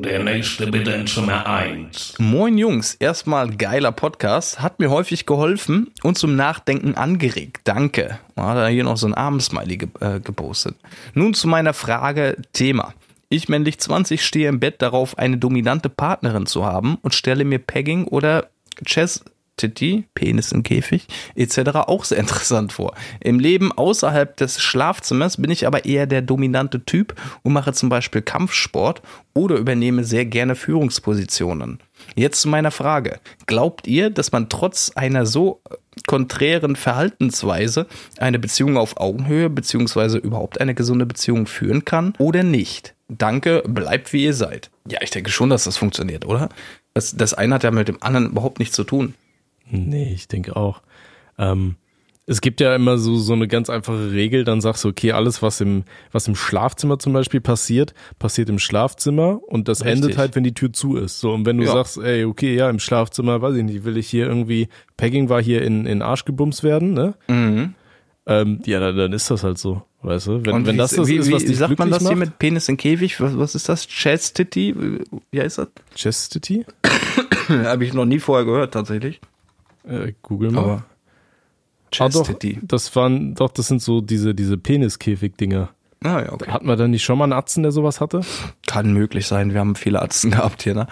[0.00, 2.14] Der nächste bitte in Zimmer 1.
[2.18, 7.62] Moin Jungs, erstmal geiler Podcast, hat mir häufig geholfen und zum Nachdenken angeregt.
[7.64, 8.18] Danke.
[8.36, 10.76] Man hat er hier noch so ein Armsmiley ge äh, gepostet.
[11.14, 12.94] Nun zu meiner Frage Thema.
[13.28, 17.58] Ich männlich 20 stehe im Bett darauf, eine dominante Partnerin zu haben und stelle mir
[17.58, 18.48] Pegging oder
[18.84, 19.24] Chess
[19.58, 21.58] Titi, Penis im Käfig, etc.
[21.86, 22.94] auch sehr interessant vor.
[23.20, 27.90] Im Leben außerhalb des Schlafzimmers bin ich aber eher der dominante Typ und mache zum
[27.90, 29.02] Beispiel Kampfsport
[29.34, 31.78] oder übernehme sehr gerne Führungspositionen.
[32.14, 33.20] Jetzt zu meiner Frage.
[33.46, 35.60] Glaubt ihr, dass man trotz einer so
[36.06, 37.86] konträren Verhaltensweise
[38.18, 42.94] eine Beziehung auf Augenhöhe beziehungsweise überhaupt eine gesunde Beziehung führen kann oder nicht?
[43.08, 44.70] Danke, bleibt wie ihr seid.
[44.86, 46.50] Ja, ich denke schon, dass das funktioniert, oder?
[46.94, 49.14] Das, das eine hat ja mit dem anderen überhaupt nichts zu tun.
[49.70, 50.82] Nee, ich denke auch.
[51.38, 51.76] Ähm,
[52.30, 55.40] Es gibt ja immer so, so eine ganz einfache Regel, dann sagst du, okay, alles,
[55.40, 60.02] was im, was im Schlafzimmer zum Beispiel passiert, passiert im Schlafzimmer und das Richtig.
[60.02, 61.20] endet halt, wenn die Tür zu ist.
[61.20, 61.72] So, und wenn du Ja.
[61.72, 65.40] sagst, ey, okay, ja, im Schlafzimmer, weiß ich nicht, will ich hier irgendwie, Pegging war
[65.42, 67.14] hier in, in Arsch gebumst werden, ne?
[67.28, 67.74] Mhm.
[68.26, 70.44] Ähm, ja, dann, dann ist das halt so, weißt du?
[70.44, 72.10] Wenn, Und wenn wie, das das wie, ist, was wie dich sagt man das hier
[72.10, 73.18] macht, mit Penis in Käfig?
[73.22, 73.86] Was, was ist das?
[73.88, 74.74] Chastity?
[75.30, 75.68] Wie heißt das?
[75.94, 76.66] Chastity?
[77.48, 79.18] Habe ich noch nie vorher gehört, tatsächlich.
[79.88, 80.62] Äh, Google mal.
[80.64, 80.84] Aber
[81.98, 82.28] Ah, doch,
[82.62, 85.70] das waren, doch, das sind so diese, diese Peniskäfig-Dinger.
[86.04, 86.50] Ah, ja, okay.
[86.50, 88.20] Hat man da nicht schon mal einen Atzen, der sowas hatte?
[88.66, 89.52] Kann möglich sein.
[89.52, 90.86] Wir haben viele Arzten gehabt hier, ne?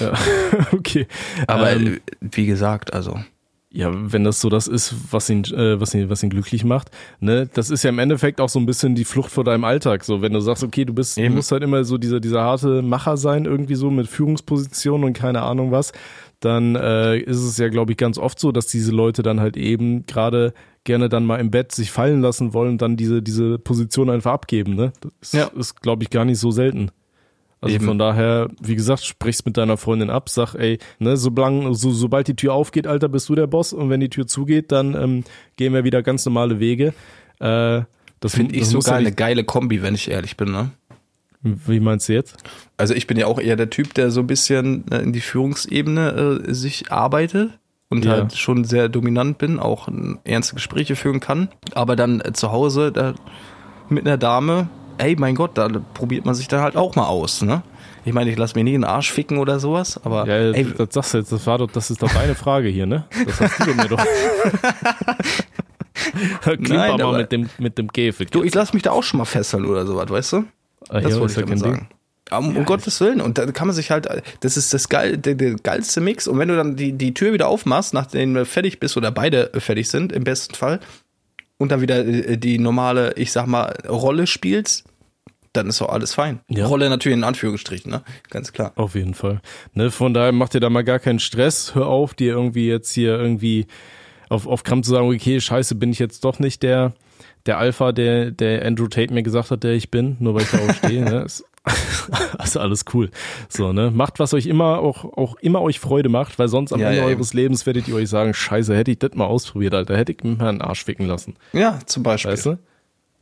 [0.00, 0.12] Ja,
[0.72, 1.06] okay.
[1.46, 3.20] Aber ähm, äh, wie gesagt, also.
[3.70, 6.90] ja, wenn das so das ist, was ihn, äh, was ihn, was ihn glücklich macht,
[7.20, 10.02] ne, das ist ja im Endeffekt auch so ein bisschen die Flucht vor deinem Alltag.
[10.04, 11.34] So, wenn du sagst, okay, du bist, du Eben.
[11.36, 15.42] musst halt immer so dieser, dieser harte Macher sein, irgendwie so mit Führungsposition und keine
[15.42, 15.92] Ahnung was,
[16.40, 19.56] dann äh, ist es ja, glaube ich, ganz oft so, dass diese Leute dann halt
[19.56, 20.52] eben gerade
[20.84, 24.32] gerne dann mal im Bett sich fallen lassen wollen und dann diese, diese Position einfach
[24.32, 24.92] abgeben, ne?
[25.20, 25.46] Das Ja.
[25.48, 26.90] ist, glaube ich, gar nicht so selten.
[27.60, 27.84] Also Eben.
[27.84, 32.26] von daher, wie gesagt, sprich's mit deiner Freundin ab, sag, ey, ne, soblang, so, sobald
[32.26, 35.24] die Tür aufgeht, Alter, bist du der Boss und wenn die Tür zugeht, dann ähm,
[35.56, 36.94] gehen wir wieder ganz normale Wege.
[37.38, 37.82] Äh,
[38.20, 40.70] das Finde ich sogar ja eine geile Kombi, wenn ich ehrlich bin, ne?
[41.42, 42.36] Wie meinst du jetzt?
[42.76, 45.20] Also ich bin ja auch eher der Typ, der so ein bisschen äh, in die
[45.22, 48.12] Führungsebene äh, sich arbeitet und Ja.
[48.12, 49.92] halt schon sehr dominant bin, auch äh,
[50.24, 51.48] ernste Gespräche führen kann.
[51.74, 53.14] Aber dann äh, zu Hause da,
[53.88, 54.68] mit einer Dame,
[54.98, 57.62] ey, mein Gott, da probiert man sich dann halt auch mal aus, ne?
[58.04, 60.66] Ich meine, ich lasse mir nie in den Arsch ficken oder sowas, aber Ja, ey,
[60.76, 63.04] das sagst du jetzt, das war doch, das ist doch deine Frage hier, ne?
[63.26, 64.02] Das hast du mir doch.
[66.42, 68.30] Klimper Nein, mal mit dem, mit dem Käfig.
[68.30, 70.44] du, ich lasse mich da auch schon mal fesseln oder sowas, weißt du?
[70.90, 71.80] Ah, Das ja, wollte ja ich damit kein Ding.
[71.80, 71.88] sagen.
[72.32, 73.20] Um, um Gottes Willen.
[73.20, 74.06] Und da kann man sich halt,
[74.40, 76.28] das ist das geil, der, der geilste Mix.
[76.28, 79.50] Und wenn du dann die, die Tür wieder aufmachst, nachdem du fertig bist oder beide
[79.58, 80.78] fertig sind, im besten Fall,
[81.58, 84.84] und dann wieder äh, die normale, ich sag mal, Rolle spielst,
[85.52, 86.38] dann ist doch alles fein.
[86.48, 86.66] Ja.
[86.66, 88.02] Rolle natürlich in Anführungsstrichen, ne?
[88.30, 88.72] Ganz klar.
[88.76, 89.40] Auf jeden Fall.
[89.74, 91.74] Ne, von daher macht dir da mal gar keinen Stress.
[91.74, 93.66] Hör auf, dir irgendwie jetzt hier irgendwie
[94.30, 96.94] auf, auf Krampf zu sagen, okay, scheiße, bin ich jetzt doch nicht der,
[97.44, 100.50] der Alpha, der, der Andrew Tate mir gesagt hat, der ich bin, nur weil ich
[100.50, 101.04] da auch stehe.
[101.04, 101.22] Ne?
[101.22, 101.44] Ist,
[102.42, 103.10] ist alles cool.
[103.48, 103.90] So, ne?
[103.90, 107.00] Macht, was euch immer auch, auch immer euch Freude macht, weil sonst am Ja, Ende
[107.00, 110.12] ja, eures Lebens werdet ihr euch sagen, scheiße, hätte ich das mal ausprobiert, Alter, hätte
[110.12, 111.34] ich mir einen Arsch ficken lassen.
[111.52, 112.32] Ja, zum Beispiel.
[112.32, 112.58] Weißt du?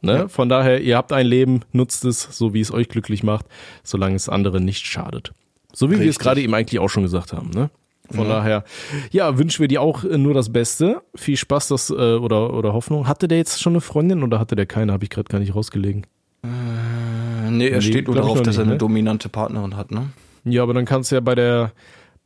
[0.01, 0.29] Ne?
[0.29, 3.47] Von daher, ihr habt ein Leben, nutzt es, so wie es euch glücklich macht,
[3.83, 5.33] solange es anderen nicht schadet.
[5.73, 6.19] So wie wir es Richtig.
[6.19, 7.51] gerade eben eigentlich auch schon gesagt haben.
[7.51, 7.71] Ne?
[8.11, 8.65] Von daher,
[9.11, 11.03] ja, wünschen wir dir auch äh, nur das Beste.
[11.15, 13.07] Viel Spaß das, äh, oder, oder Hoffnung.
[13.07, 14.93] Hatte der jetzt schon eine Freundin oder hatte der keine?
[14.93, 16.07] Habe ich gerade gar nicht rausgelegen.
[16.43, 18.79] Äh, nee, er Nee, steht nur darauf, dass er nicht, eine ne?
[18.79, 20.09] dominante Partnerin hat, ne?
[20.45, 21.73] Ja, aber dann kannst du ja bei der,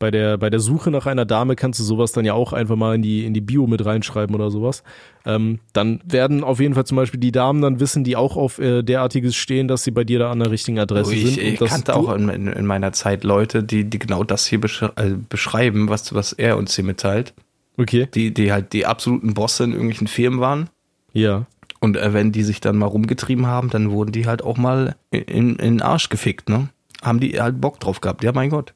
[0.03, 2.75] bei der, bei der Suche nach einer Dame kannst du sowas dann ja auch einfach
[2.75, 4.83] mal in die, in die Bio mit reinschreiben oder sowas.
[5.25, 8.59] Ähm, dann werden auf jeden Fall zum Beispiel die Damen dann wissen, die auch auf
[8.59, 11.37] äh, derartiges stehen, dass sie bei dir da an der richtigen Adresse ich, sind.
[11.41, 14.81] ich kannte auch in, in, in meiner Zeit Leute, die, die genau das hier besch
[14.81, 17.33] äh, beschreiben, was, was er uns hier mitteilt.
[17.77, 18.09] Okay.
[18.13, 20.69] Die, die halt die absoluten Bosse in irgendwelchen Firmen waren.
[21.13, 21.45] Ja.
[21.79, 24.97] Und äh, wenn die sich dann mal rumgetrieben haben, dann wurden die halt auch mal
[25.11, 26.67] in, in den Arsch gefickt, ne?
[27.01, 28.21] Haben die halt Bock drauf gehabt.
[28.25, 28.73] Ja, mein Gott.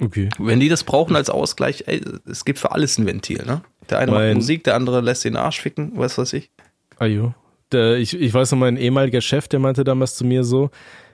[0.00, 0.28] Okay.
[0.38, 3.62] Wenn die das brauchen als Ausgleich, ey, es gibt für alles ein Ventil, ne?
[3.88, 6.50] Der eine Mein- macht Musik, der andere lässt den Arsch ficken, was weiß ich.
[6.98, 7.34] Ajo.
[7.72, 10.70] Der, ich, ich weiß noch, mein ehemaliger Chef, der meinte damals zu mir so,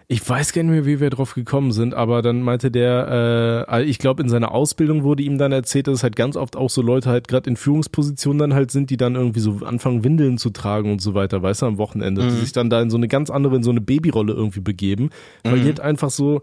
[0.09, 3.83] ich weiß gar nicht mehr, wie wir drauf gekommen sind, aber dann meinte der, äh,
[3.83, 6.71] ich glaube, in seiner Ausbildung wurde ihm dann erzählt, dass es halt ganz oft auch
[6.71, 10.39] so Leute halt gerade in Führungspositionen dann halt sind, die dann irgendwie so anfangen, Windeln
[10.39, 12.97] zu tragen und so weiter, weißt du, am Wochenende, die sich dann da in so
[12.97, 15.11] eine ganz andere, in so eine Babyrolle irgendwie begeben,
[15.43, 16.41] weil die halt einfach so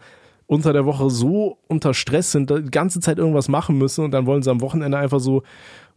[0.48, 4.26] unter der Woche so unter Stress sind, die ganze Zeit irgendwas machen müssen und dann
[4.26, 5.44] wollen sie am Wochenende einfach so,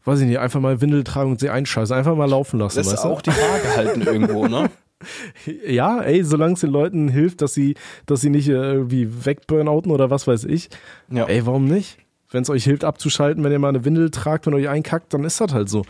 [0.04, 2.86] weiß ich nicht, einfach mal Windel tragen und sie einscheißen, einfach mal laufen lassen, Das
[2.86, 3.08] ist weißt du?
[3.08, 4.70] auch die Waage halten irgendwo, ne?
[5.66, 7.74] Ja, ey, solange es den Leuten hilft, dass sie,
[8.06, 10.70] dass sie nicht äh, irgendwie wegburnouten oder was weiß ich.
[11.10, 11.26] Ja.
[11.26, 11.98] Ey, warum nicht?
[12.30, 15.24] Wenn es euch hilft abzuschalten, wenn ihr mal eine Windel tragt, wenn euch einkackt, dann
[15.24, 15.82] ist das halt so.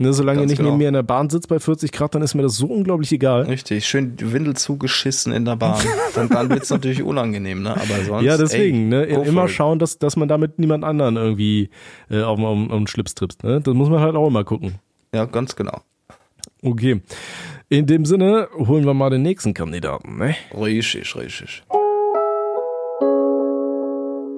[0.00, 0.70] Ne, solange Ganz ihr nicht genau.
[0.70, 3.12] neben mir in der Bahn sitzt bei 40 Grad, dann ist mir das so unglaublich
[3.12, 3.42] egal.
[3.42, 5.78] Richtig, schön die Windel zugeschissen in der Bahn.
[6.14, 7.72] Dann, dann wird's natürlich unangenehm, ne?
[7.72, 8.24] Aber sonst.
[8.24, 11.68] Ja, deswegen, ey, ne, immer schauen, dass, dass man damit niemand anderen irgendwie
[12.10, 13.44] äh, auf, auf, auf den Schlips trippt.
[13.44, 13.60] Ne?
[13.60, 14.76] Das muss man halt auch immer gucken.
[15.14, 15.82] Ja, ganz genau.
[16.62, 17.02] Okay.
[17.68, 20.16] In dem Sinne holen wir mal den nächsten Kandidaten.
[20.16, 20.34] Ne?
[20.58, 21.62] Richtig, richtig.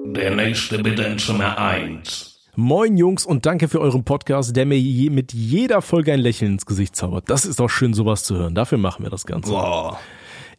[0.07, 2.32] Der nächste bitte in Zimmer 1.
[2.55, 6.53] Moin Jungs und danke für euren Podcast, der mir je, mit jeder Folge ein Lächeln
[6.53, 7.27] ins Gesicht zaubert.
[7.27, 8.53] Das ist auch schön, sowas zu hören.
[8.53, 9.49] Dafür machen wir das Ganze.
[9.49, 9.97] Boah.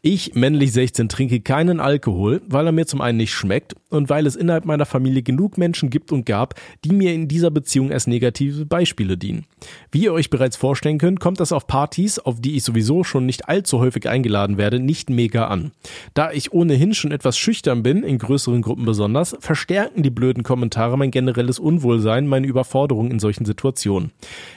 [0.07, 4.26] Ich, männlich 16, trinke keinen Alkohol, weil er mir zum einen nicht schmeckt und weil
[4.26, 8.07] es innerhalb meiner Familie genug Menschen gibt und gab, die mir in dieser Beziehung als
[8.07, 9.46] negative Beispiele dienen.
[9.90, 13.24] Wie ihr euch bereits vorstellen könnt, kommt das auf Partys, auf die ich sowieso schon
[13.24, 15.72] nicht allzu häufig eingeladen werde, nicht mega an.
[16.12, 20.98] Da ich ohnehin schon etwas schüchtern bin, in größeren Gruppen besonders, verstärken die blöden Kommentare
[20.98, 24.11] mein generelles Unwohlsein, meine Überforderung in solchen Situationen.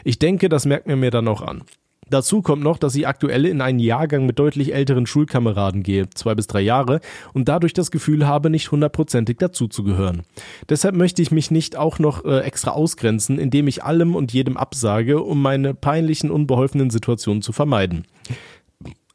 [0.04, 1.64] Ich denke, das merkt mir mir dann auch an.
[2.10, 6.36] Dazu kommt noch, dass ich aktuell in einen Jahrgang mit deutlich älteren Schulkameraden gehe, zwei
[6.36, 7.02] bis drei Jahre,
[7.34, 10.24] und dadurch das Gefühl habe, nicht hundertprozentig dazuzugehören.
[10.70, 14.58] Deshalb möchte ich mich nicht auch noch äh, extra ausgrenzen, indem ich allem und jedem
[14.58, 18.06] absage, um meine peinlichen, unbeholfenen Situationen zu vermeiden.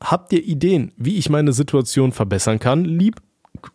[0.03, 3.21] Habt ihr Ideen, wie ich meine Situation verbessern kann, lieb?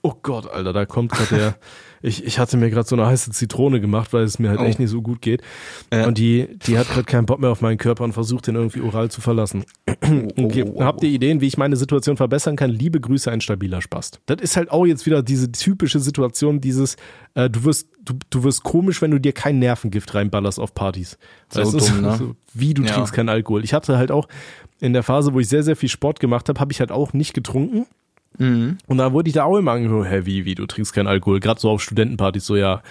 [0.02, 1.56] Oh Gott, Alter, da kommt gerade der.
[2.02, 4.64] Ich, ich hatte mir gerade so eine heiße Zitrone gemacht, weil es mir halt Oh.
[4.64, 5.42] echt nicht so gut geht.
[5.94, 6.08] Ja.
[6.08, 8.82] Und die, die hat gerade keinen Bock mehr auf meinen Körper und versucht den irgendwie
[8.82, 9.66] oral zu verlassen.
[9.88, 10.64] Okay.
[10.68, 12.70] oh, oh, Habt ihr Ideen, wie ich meine Situation verbessern kann?
[12.70, 14.20] Liebe Grüße, ein stabiler Spast.
[14.26, 16.96] Das ist halt auch jetzt wieder diese typische Situation, dieses,
[17.34, 21.18] äh, du wirst, du, du wirst komisch, wenn du dir kein Nervengift reinballerst auf Partys.
[21.52, 22.16] So Weißt du, dumm, ne?
[22.18, 22.94] so, wie du Ja.
[22.94, 23.64] trinkst keinen Alkohol.
[23.64, 24.28] Ich hatte halt auch
[24.80, 27.14] in der Phase, wo ich sehr, sehr viel Sport gemacht habe, habe ich halt auch
[27.14, 27.86] nicht getrunken.
[28.38, 28.78] Mhm.
[28.88, 31.40] Und da wurde ich da auch immer angeguckt, hä, wie, wie, du trinkst keinen Alkohol.
[31.40, 32.82] Gerade so auf Studentenpartys, so ja,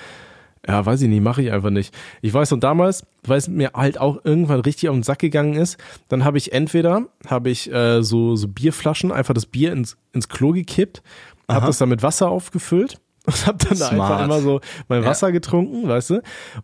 [0.67, 1.95] ja, weiß ich nicht, mache ich einfach nicht.
[2.23, 5.55] Ich weiß und damals, weil es mir halt auch irgendwann richtig auf den Sack gegangen
[5.55, 5.79] ist,
[6.09, 10.29] dann habe ich entweder, habe ich äh, so, so Bierflaschen, einfach das Bier ins, ins
[10.29, 11.03] Klo gekippt,
[11.49, 14.25] habe das dann mit Wasser aufgefüllt und habe dann da einfach Smart.
[14.25, 15.09] immer so mein Ja.
[15.09, 16.15] Wasser getrunken, weißt du?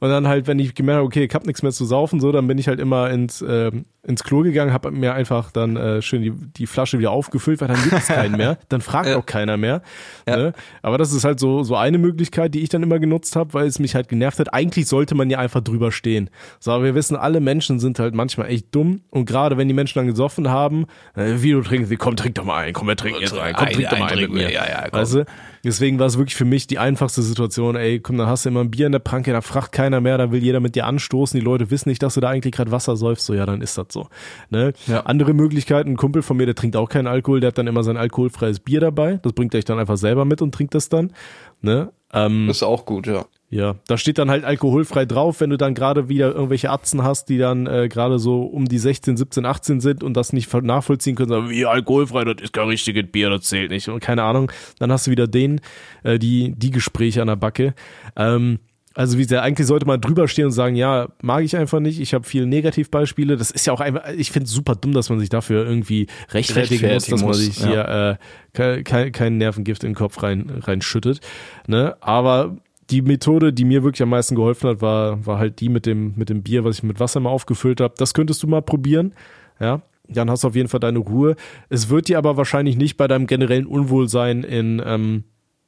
[0.00, 2.32] Und dann halt, wenn ich gemerkt habe, okay, ich hab nichts mehr zu saufen, so,
[2.32, 6.02] dann bin ich halt immer ins, ähm, ins Klo gegangen, habe mir einfach dann äh,
[6.02, 8.58] schön die, die Flasche wieder aufgefüllt, weil dann gibt's keinen mehr.
[8.68, 9.16] Dann fragt Ja.
[9.18, 9.82] auch keiner mehr.
[10.28, 10.36] Ja.
[10.36, 10.52] Ne?
[10.82, 13.66] Aber das ist halt so, so eine Möglichkeit, die ich dann immer genutzt habe, weil
[13.66, 14.52] es mich halt genervt hat.
[14.54, 16.30] Eigentlich sollte man ja einfach drüber stehen.
[16.58, 19.02] So, aber wir wissen, alle Menschen sind halt manchmal echt dumm.
[19.10, 22.44] Und gerade wenn die Menschen dann gesoffen haben, äh, wie du trinkst, komm, trink doch
[22.44, 24.18] mal ein, komm, wir trinken jetzt ein, komm, Ein- trink doch mal ein ein mit
[24.30, 24.52] trinken mir.
[24.52, 25.00] ja, ja, komm.
[25.00, 25.24] weißt du?
[25.64, 28.60] Deswegen war es wirklich für mich die einfachste Situation, ey, komm, dann hast du immer
[28.60, 31.38] ein Bier in der Pranke, da fragt keiner mehr, da will jeder mit dir anstoßen,
[31.38, 33.78] die Leute wissen nicht, dass du da eigentlich gerade Wasser säufst, so ja, dann ist
[33.78, 34.08] das so.
[34.50, 34.72] Ne?
[34.88, 35.02] Ja.
[35.02, 37.84] Andere Möglichkeiten, ein Kumpel von mir, der trinkt auch keinen Alkohol, der hat dann immer
[37.84, 40.88] sein alkoholfreies Bier dabei, das bringt er euch dann einfach selber mit und trinkt das
[40.88, 41.12] dann.
[41.60, 41.92] Ne?
[42.12, 43.24] Ähm, Ist auch gut, ja.
[43.52, 47.28] Ja, da steht dann halt alkoholfrei drauf, wenn du dann gerade wieder irgendwelche Atzen hast,
[47.28, 51.16] die dann äh, gerade so um die 16, 17, 18 sind und das nicht nachvollziehen
[51.16, 54.50] können, sagen, wie alkoholfrei, das ist kein richtiges Bier, das zählt nicht und keine Ahnung.
[54.78, 55.60] Dann hast du wieder den,
[56.02, 57.74] äh, die, die Gespräche an der Backe.
[58.16, 58.58] Ähm,
[58.94, 62.00] also wie sehr eigentlich sollte man drüber stehen und sagen, ja, mag ich einfach nicht.
[62.00, 63.36] Ich habe viele Negativbeispiele.
[63.36, 66.06] Das ist ja auch einfach, ich finde es super dumm, dass man sich dafür irgendwie
[66.30, 68.16] rechtfertigen, muss, Rechtfertigen dass man muss, sich hier äh,
[68.54, 71.20] kein, kein, kein Nervengift in den Kopf rein reinschüttet.
[71.66, 71.96] Ne?
[72.00, 72.56] Aber
[72.92, 76.12] die Methode, die mir wirklich am meisten geholfen hat, war, war halt die mit dem,
[76.16, 77.94] mit dem Bier, was ich mit Wasser mal aufgefüllt habe.
[77.96, 79.14] Das könntest du mal probieren.
[79.58, 79.82] Ja.
[80.08, 81.36] Dann hast du auf jeden Fall deine Ruhe.
[81.70, 85.24] Es wird dir aber wahrscheinlich nicht bei deinem generellen Unwohlsein in ähm,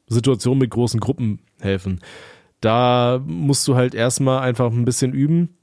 [0.06, 2.00] Situationen mit großen Gruppen helfen.
[2.60, 5.56] Da musst du halt erstmal einfach ein bisschen üben.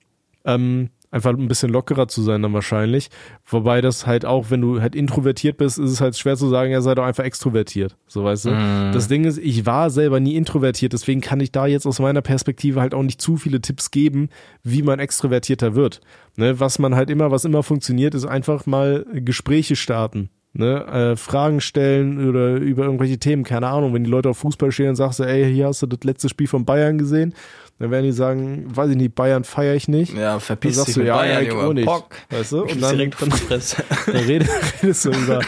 [0.45, 3.09] Ähm, einfach ein bisschen lockerer zu sein dann wahrscheinlich.
[3.45, 6.71] Wobei das halt auch, wenn du halt introvertiert bist, ist es halt schwer zu sagen,
[6.71, 7.97] ja, sei doch einfach extrovertiert.
[8.07, 8.49] So weißt du.
[8.93, 12.21] Das Ding ist, ich war selber nie introvertiert, deswegen kann ich da jetzt aus meiner
[12.21, 14.29] Perspektive halt auch nicht zu viele Tipps geben,
[14.63, 16.01] wie man extrovertierter wird.
[16.37, 20.29] Ne, was man halt immer, was immer funktioniert, ist einfach mal Gespräche starten.
[20.53, 24.71] Ne, äh, Fragen stellen oder über irgendwelche Themen, keine Ahnung, wenn die Leute auf Fußball
[24.73, 27.33] stehen und sagst du, ey, hier hast du das letzte Spiel von Bayern gesehen,
[27.81, 30.13] dann werden die sagen, weiß ich nicht, Bayern feiere ich nicht.
[30.13, 31.85] Ja, Dann verpiss sagst dich du, mit ja, Bayern, ja, ich auch nicht.
[31.85, 32.15] Pock.
[32.29, 32.61] Weißt du?
[32.63, 34.49] Und dann, direkt dann, dann red-
[34.83, 35.41] redest du über,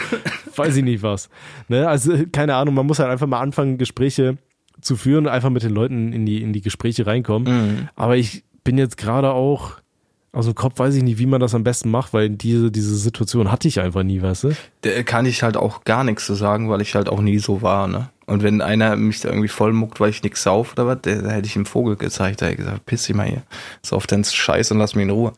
[0.56, 1.28] weiß ich nicht was.
[1.68, 1.88] Ne?
[1.88, 4.36] Also, keine Ahnung, man muss halt einfach mal anfangen, Gespräche
[4.80, 7.52] zu führen und einfach mit den Leuten in die, in die Gespräche reinkommen.
[7.76, 7.88] Mhm.
[7.96, 9.72] Aber ich bin jetzt gerade auch,
[10.42, 13.52] dem Kopf weiß ich nicht, wie man das am besten macht, weil diese, diese Situation
[13.52, 14.50] hatte ich einfach nie, weißt du?
[14.82, 17.62] Da kann ich halt auch gar nichts zu sagen, weil ich halt auch nie so
[17.62, 18.10] war, ne?
[18.26, 21.46] Und wenn einer mich da irgendwie vollmuckt, weil ich nix sauf oder was, da hätte
[21.46, 23.42] ich ihm Vogel gezeigt, da hätte ich gesagt, piss dich mal hier.
[23.82, 25.34] Sauf deinen Scheiß und lass mich in Ruhe.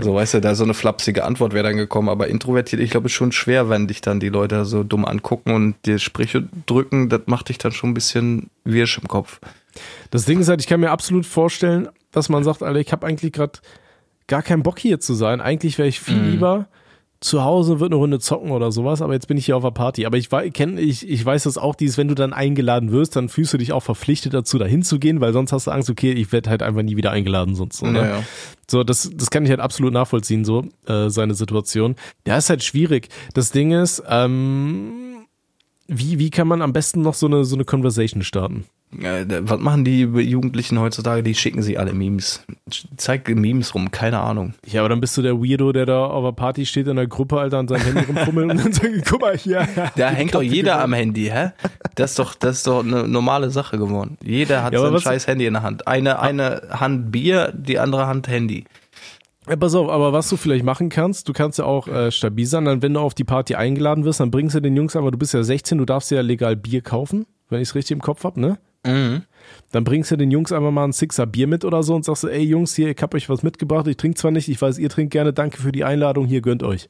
[0.00, 3.06] So, weißt du, da so eine flapsige Antwort wäre dann gekommen, aber introvertiert, ich glaube,
[3.06, 6.48] es ist schon schwer, wenn dich dann die Leute so dumm angucken und dir Sprüche
[6.66, 9.38] drücken, das macht dich dann schon ein bisschen wirsch im Kopf.
[10.10, 13.06] Das Ding ist halt, ich kann mir absolut vorstellen, dass man sagt, Alter, ich habe
[13.06, 13.60] eigentlich gerade
[14.28, 15.40] gar keinen Bock hier zu sein.
[15.40, 16.68] Eigentlich wäre ich viel lieber
[17.20, 19.64] zu Hause und würde eine Runde zocken oder sowas, aber jetzt bin ich hier auf
[19.64, 20.06] der Party.
[20.06, 23.28] Aber ich, kenn, ich, ich weiß das auch, dieses, wenn du dann eingeladen wirst, dann
[23.28, 26.30] fühlst du dich auch verpflichtet dazu, da hinzugehen, weil sonst hast du Angst, okay, ich
[26.30, 27.78] werde halt einfach nie wieder eingeladen sonst.
[27.78, 27.92] So, ne?
[27.92, 28.22] Naja.
[28.70, 31.96] So, das, das kann ich halt absolut nachvollziehen, so, äh, seine Situation.
[32.24, 33.08] Ja, ist halt schwierig.
[33.34, 35.07] Das Ding ist, ähm,
[35.88, 38.64] wie, wie kann man am besten noch so eine, so eine Conversation starten?
[38.90, 41.22] Was machen die Jugendlichen heutzutage?
[41.22, 42.44] Die schicken sich alle Memes.
[42.96, 44.54] Zeig Memes rum, keine Ahnung.
[44.66, 47.06] Ja, aber dann bist du der Weirdo, der da auf der Party steht in der
[47.06, 49.68] Gruppe, Alter, an seinem Handy rumfummelt und dann sagt, guck mal hier.
[49.96, 51.50] Da hängt doch jeder am Handy, hä?
[51.96, 54.16] Das ist doch, das ist doch eine normale Sache geworden.
[54.24, 55.86] Jeder hat Ja, sein scheiß Handy in der Hand.
[55.86, 58.64] Eine, eine Hand Bier, die andere Hand Handy.
[59.48, 62.44] Ja, pass auf, aber was du vielleicht machen kannst, du kannst ja auch äh, stabil
[62.44, 65.10] sein, dann wenn du auf die Party eingeladen wirst, dann bringst du den Jungs aber,
[65.10, 68.02] du bist ja 16, du darfst ja legal Bier kaufen, wenn ich es richtig im
[68.02, 68.58] Kopf hab, ne?
[69.72, 72.24] Dann bringst du den Jungs einfach mal ein Sixer Bier mit oder so und sagst
[72.24, 74.78] du, ey Jungs, hier, ich hab euch was mitgebracht, ich trinke zwar nicht, ich weiß,
[74.78, 76.88] ihr trinkt gerne, danke für die Einladung, hier gönnt euch.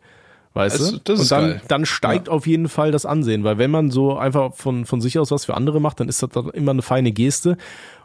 [0.59, 1.13] Weißt Das- du?
[1.15, 4.87] und dann, dann steigt auf jeden Fall das Ansehen, weil wenn man so einfach von,
[4.87, 7.57] von sich aus was für andere macht, dann ist das dann immer eine feine Geste.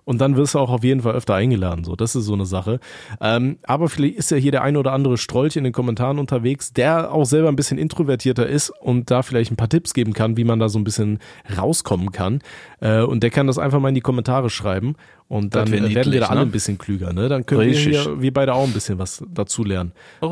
[0.06, 1.86] Und dann wirst du auch auf jeden Fall öfter eingeladen.
[1.86, 2.80] So, das ist so eine Sache.
[3.22, 6.74] Ähm, aber vielleicht ist ja hier der ein oder andere Strolch in den Kommentaren unterwegs,
[6.74, 10.36] der auch selber ein bisschen introvertierter ist und da vielleicht ein paar Tipps geben kann,
[10.36, 11.20] wie man da so ein bisschen
[11.58, 12.39] rauskommen kann.
[12.82, 14.95] Äh, und der kann das einfach mal in die Kommentare schreiben.
[15.30, 16.47] Und dann werden wir da alle ne?
[16.47, 17.14] ein bisschen klüger.
[17.14, 17.30] Ne?
[17.30, 17.93] Dann können Richtig.
[17.93, 19.93] wir hier, wir beide auch ein bisschen was dazu lernen.
[20.22, 20.28] Ne?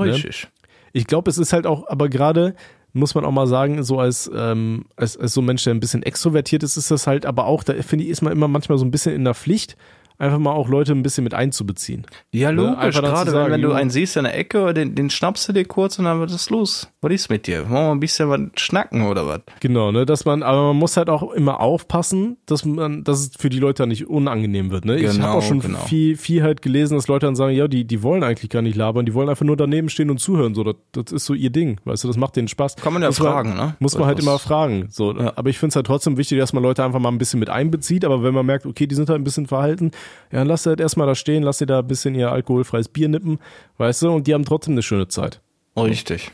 [0.94, 2.56] Ich glaube, es ist halt auch, aber gerade
[2.94, 5.80] muss man auch mal sagen, so als, ähm, als, als so ein Mensch, der ein
[5.80, 8.78] bisschen extrovertiert ist, ist das halt, aber auch, da finde ich, ist man immer manchmal
[8.78, 9.78] so ein bisschen in der Pflicht,
[10.22, 12.06] einfach mal auch Leute ein bisschen mit einzubeziehen.
[12.32, 12.96] Ja, Ne, logisch.
[12.96, 15.54] zu Gerade wenn, sagen, wenn du einen siehst in der Ecke, den, den schnappst du
[15.54, 16.90] dir kurz und dann wird es los.
[17.02, 17.70] Was ist mit dir?
[17.70, 19.42] Wollen wir ein bisschen was schnacken oder was?
[19.60, 23.32] Genau, ne, dass man, aber man muss halt auch immer aufpassen, dass man, dass es
[23.38, 24.98] für die Leute nicht unangenehm wird, ne?
[24.98, 25.80] ich habe Genau, auch schon genau.
[25.80, 28.76] viel, viel halt gelesen, dass Leute dann sagen, ja, die, die wollen eigentlich gar nicht
[28.76, 31.50] labern, die wollen einfach nur daneben stehen und zuhören, so, das, das ist so ihr
[31.50, 32.76] Ding, weißt du, das macht denen Spaß.
[32.76, 33.76] Kann man ja muss fragen, ne?
[33.80, 36.62] Muss man halt immer fragen, so, aber ich finde es halt trotzdem wichtig, dass man
[36.62, 39.20] Leute einfach mal ein bisschen mit einbezieht, aber wenn man merkt, okay, die sind halt
[39.20, 39.92] ein bisschen verhalten,
[40.32, 42.90] ja, dann lass sie halt erstmal da stehen, lass sie da ein bisschen ihr alkoholfreies
[42.90, 43.40] Bier nippen,
[43.78, 45.42] weißt du, und die haben trotzdem eine schöne Zeit.
[45.78, 46.32] Richtig.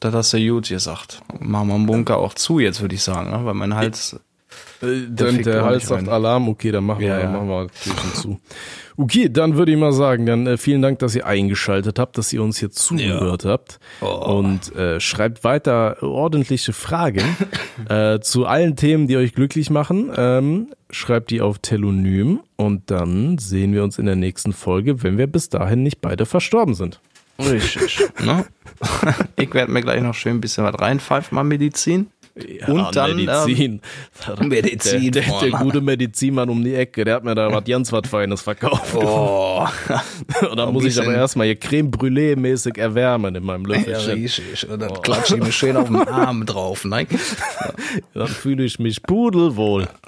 [0.00, 1.22] Das hast du gut gesagt.
[1.40, 3.44] Machen wir einen Bunker auch zu jetzt, würde ich sagen, ne?
[3.44, 4.18] weil mein Hals...
[4.80, 6.08] Dann fickt der Hals sagt.
[6.08, 7.30] Alarm, okay, dann machen, Ja, wir, ja.
[7.30, 8.40] machen wir Türchen zu.
[8.96, 12.32] Okay, dann würde ich mal sagen, dann äh, vielen Dank, dass ihr eingeschaltet habt, dass
[12.32, 14.06] ihr uns hier zugehört habt Oh.
[14.38, 17.22] und äh, schreibt weiter ordentliche Fragen
[17.88, 20.10] äh, zu allen Themen, die euch glücklich machen.
[20.16, 25.18] Ähm, schreibt die auf Telonym und dann sehen wir uns in der nächsten Folge, wenn
[25.18, 27.00] wir bis dahin nicht beide verstorben sind.
[27.40, 28.00] Richtig.
[28.24, 28.44] ne?
[29.36, 32.08] Ich werde mir gleich noch schön ein bisschen was reinpfeifen, mal Medizin.
[32.66, 33.80] Und dann, Medizin.
[34.40, 35.62] Medizin, Der, der, der Mann.
[35.64, 38.94] gute Medizinmann um die Ecke, der hat mir da was ganz was Feines verkauft.
[38.94, 39.66] Oh,
[40.50, 44.12] Und dann muss ich aber erstmal hier Creme Brûlée mäßig erwärmen in meinem ja, Löffelchen.
[44.22, 44.68] richtig.
[44.68, 46.84] Und dann klatsche ich mir schön auf den Arm drauf.
[46.84, 47.06] Nein?
[48.14, 49.88] dann fühle ich mich pudelwohl.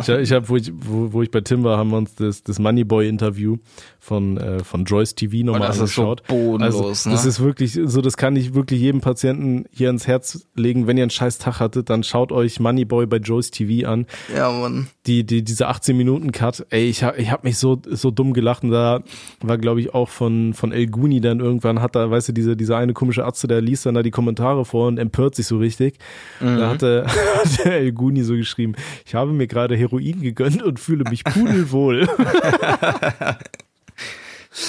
[0.00, 2.42] Ich, ich habe, wo ich, wo, wo ich bei Tim war, haben wir uns das,
[2.42, 3.56] das Moneyboy-Interview
[4.00, 6.26] von, äh, von Joyce TV nochmal das ist so angeschaut.
[6.26, 7.14] bodenlos, also, ne?
[7.14, 10.86] Das ist wirklich, so das kann ich wirklich jedem Patienten hier ins Herz legen.
[10.86, 14.06] Wenn ihr einen scheiß Tag hattet, dann schaut euch Moneyboy bei Joyce TV an.
[14.34, 14.88] Ja, Mann.
[15.06, 18.32] die, die, diese 18 Minuten Cut, ey, ich hab, ich hab mich so, so dumm
[18.32, 19.02] gelacht und da
[19.42, 22.56] war, glaube ich, auch von, von El Guni dann irgendwann hat da, weißt du, diese,
[22.56, 25.58] dieser eine komische Arzt, der liest dann da die Kommentare vor und empört sich so
[25.58, 25.98] richtig.
[26.40, 28.74] Da hatte, hat der El Guni so geschrieben,
[29.04, 32.08] ich habe mir gerade Heroin gegönnt und fühle mich pudelwohl.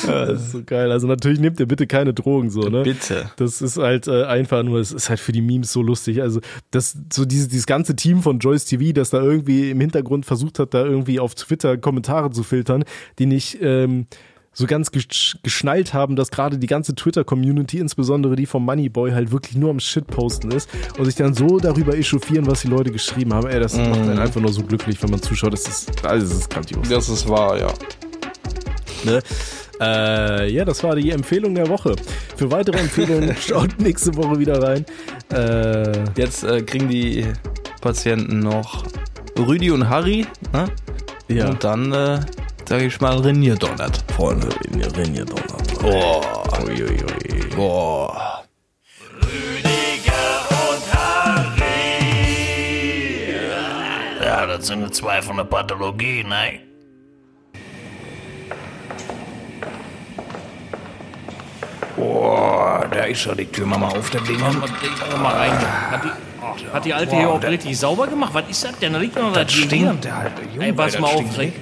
[0.07, 0.91] Ja, das ist so geil.
[0.91, 2.83] Also natürlich nehmt ihr bitte keine Drogen so, ne?
[2.83, 3.31] Bitte.
[3.37, 6.21] Das ist halt äh, einfach nur, es ist halt für die Memes so lustig.
[6.21, 10.25] Also das so dieses dieses ganze Team von Joyce TV, das da irgendwie im Hintergrund
[10.27, 12.83] versucht hat, da irgendwie auf Twitter Kommentare zu filtern,
[13.17, 14.05] die nicht ähm,
[14.53, 19.31] so ganz gesch- geschnallt haben, dass gerade die ganze Twitter-Community, insbesondere die vom Moneyboy, halt
[19.31, 20.69] wirklich nur am Shitposten ist
[20.99, 23.47] und sich dann so darüber echauffieren, was die Leute geschrieben haben.
[23.47, 25.53] Ey, das macht einen einfach nur so glücklich, wenn man zuschaut.
[25.53, 26.87] Das ist, also das ist grandios.
[26.89, 27.73] Das ist wahr, ja.
[29.05, 29.19] Ne?
[29.81, 31.95] Äh, ja, das war die Empfehlung der Woche.
[32.37, 34.85] Für weitere Empfehlungen schaut nächste Woche wieder rein.
[35.33, 37.25] Äh, Jetzt äh, kriegen die
[37.81, 38.83] Patienten noch
[39.39, 40.27] Rüdi und Harry.
[40.53, 40.65] Ne?
[41.27, 41.49] ja.
[41.49, 42.19] Und dann, äh,
[42.69, 44.03] sage ich mal, Renier donnert.
[44.15, 44.49] Freunde.
[44.95, 45.83] Wenn ihr donnert.
[45.83, 46.21] Oh.
[46.63, 47.57] Uiuiui.
[47.57, 48.09] Oh.
[54.23, 56.70] Ja, das sind nur zwei von der Pathologie, ne?
[62.01, 64.39] Boah, da ist schon die Tür mal auf, der Ding.
[64.39, 64.53] Mal,
[65.21, 65.51] mal rein.
[65.91, 68.31] Hat die, hat die alte hier auch richtig sauber gemacht?
[68.33, 68.93] Was ist das denn?
[68.93, 69.93] Da liegt noch das hier.
[69.93, 70.65] der alte Junge.
[70.65, 71.53] Ey, pass das mal auf, stinkt Rick.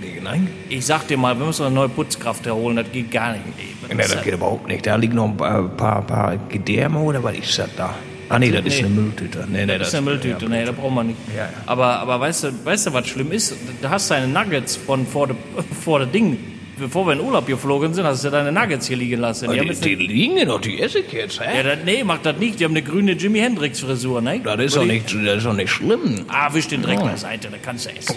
[0.69, 2.77] Ich sag dir mal, wir müssen eine neue Putzkraft herholen.
[2.77, 3.43] Das geht gar nicht.
[3.57, 4.85] Ey, Nee, ist das geht überhaupt nicht.
[4.85, 7.95] Da liegen noch ein paar, paar, paar Gedärme oder was ist das da?
[8.29, 8.85] Ah, nee, das ist Nee.
[8.85, 9.47] eine Mülltüte.
[9.49, 11.17] Nee, nee, Das ist eine Mülltüte, nee, da brauchen wir nicht.
[11.35, 11.49] Ja, ja.
[11.65, 13.55] Aber, aber weißt, du, weißt du, was schlimm ist?
[13.81, 15.37] Du hast deine Nuggets von vor dem
[15.83, 16.37] vor der Ding.
[16.79, 19.51] Bevor wir in Urlaub geflogen sind, hast du deine Nuggets hier liegen lassen.
[19.51, 21.57] Die Die, die eine, liegen noch, die esse ich jetzt, hä?
[21.57, 22.59] ja, das, nee, macht das nicht.
[22.59, 24.39] Die haben eine grüne Jimi Hendrix Frisur, ne?
[24.43, 26.25] Das ist doch nicht, das ist doch nicht schlimm.
[26.29, 28.15] Ah, wisch den Dreck beiseite, da kannst du essen.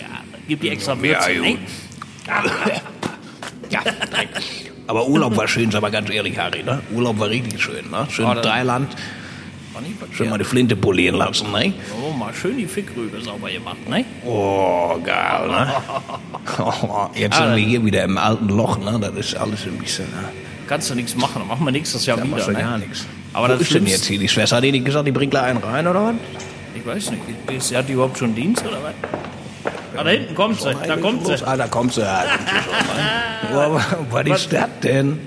[0.00, 0.06] Ja,
[0.48, 1.58] Gib die extra Würze, Ja, ne?
[3.70, 3.80] Ja,
[4.86, 6.80] aber Urlaub war schön, sag mal ganz ehrlich, Harry, ne?
[6.94, 8.06] Urlaub war richtig schön, ne?
[8.10, 8.44] Schön Oh, nicht
[10.12, 11.72] schön mal die Flinte polieren lassen, ne?
[12.02, 14.04] Oh, mal schön die Fickrübe sauber gemacht, ne?
[14.24, 15.72] Oh, geil, ne?
[16.58, 18.98] Oh, jetzt sind wir hier wieder im alten Loch, ne?
[19.00, 20.28] Das ist alles ein bisschen, ne?
[20.66, 22.58] Kannst du nichts machen, machen wir nächstes Jahr Da wieder, machst du ne?
[22.58, 23.06] gar nichts.
[23.32, 24.56] Aber Wo das ist denn jetzt hier die Schwester?
[24.56, 26.14] Hat die nicht gesagt, die bringt gleich einen rein, oder was?
[26.74, 28.94] Ich weiß nicht, ist, hat die überhaupt schon Dienst oder was?
[29.96, 31.46] Ah, da hinten kommt sie, da kommt sie.
[31.46, 32.02] Ah, da kommt sie.
[33.52, 33.70] Ja,
[34.10, 35.18] was ist das denn?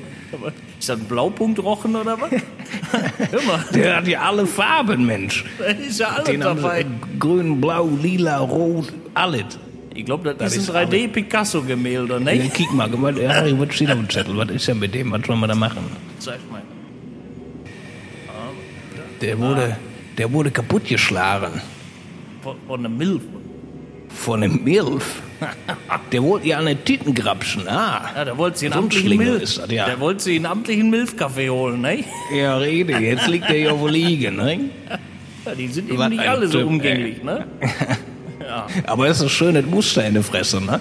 [0.80, 2.32] Ist das ein Blaupunktrochen oder was?
[3.46, 5.44] Mal, Der hat ja alle Farben, Mensch.
[5.58, 6.84] da ist ja alles Den haben dabei.
[6.84, 9.46] sie grün, blau, lila, rot, alles.
[9.94, 12.50] Ich glaube, das, Das ist ein 3D-Picasso-Gemälde, Ja, ne?
[12.54, 12.90] kick mal,
[13.30, 14.36] Harry, was steht auf dem Zettel?
[14.38, 15.12] Was ist denn mit dem?
[15.12, 15.78] Was sollen wir da machen?
[16.20, 16.62] Zeig mal.
[19.22, 19.78] Der wurde,
[20.18, 21.62] der wurde kaputtgeschlagen
[22.42, 23.22] Von, von einem Milf.
[24.10, 25.22] von einem Milf.
[26.12, 27.68] Der wollte ja eine Titten grapschen.
[27.68, 29.42] Ah, Ja, der wollte sie einen So ein amtlichen Milf.
[29.42, 29.86] ist das, ja.
[29.86, 32.04] Der wollte sie einen amtlichen Milfkaffee holen, ne?
[32.36, 34.60] ja, rede, jetzt liegt der ja wo liegen, ne?
[35.46, 37.46] Ja, die sind eben Was nicht alle so Typ, umgänglich, ne?
[38.88, 40.80] Aber das ist ein schönes Muster in der Fresse, ne?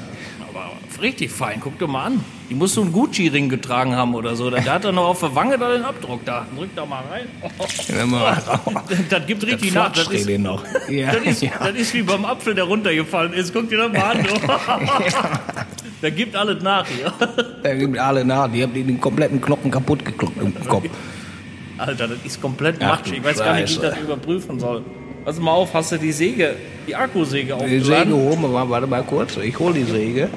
[1.04, 2.24] Richtig fein, guck dir mal an.
[2.48, 4.48] Die muss so einen Gucci-Ring getragen haben oder so.
[4.48, 6.46] Da hat er noch auf der Wange da den Abdruck da.
[6.56, 7.26] Drück da mal rein.
[7.88, 8.38] Wenn man
[9.10, 9.92] Das gibt richtig nach.
[9.92, 10.64] Das ist, den noch.
[10.88, 11.50] Ja, das, ist, ja.
[11.58, 13.52] das ist wie beim Apfel, der runtergefallen ist.
[13.52, 14.26] Guck dir das mal an.
[16.00, 17.12] Da gibt alles nach hier.
[17.62, 20.86] Da gibt alle nach, die haben den kompletten Knochen kaputt gekloppt im Kopf.
[21.76, 23.90] Alter, das ist komplett Ach, Ich weiß gar nicht, wie ich Scheiße.
[23.90, 24.82] das überprüfen soll.
[25.26, 26.56] Pass mal auf, hast du die Säge,
[26.88, 27.84] die Akkusäge Die aufgeladen?
[27.84, 30.30] Säge holen wir mal, warte mal kurz, ich hol die Säge.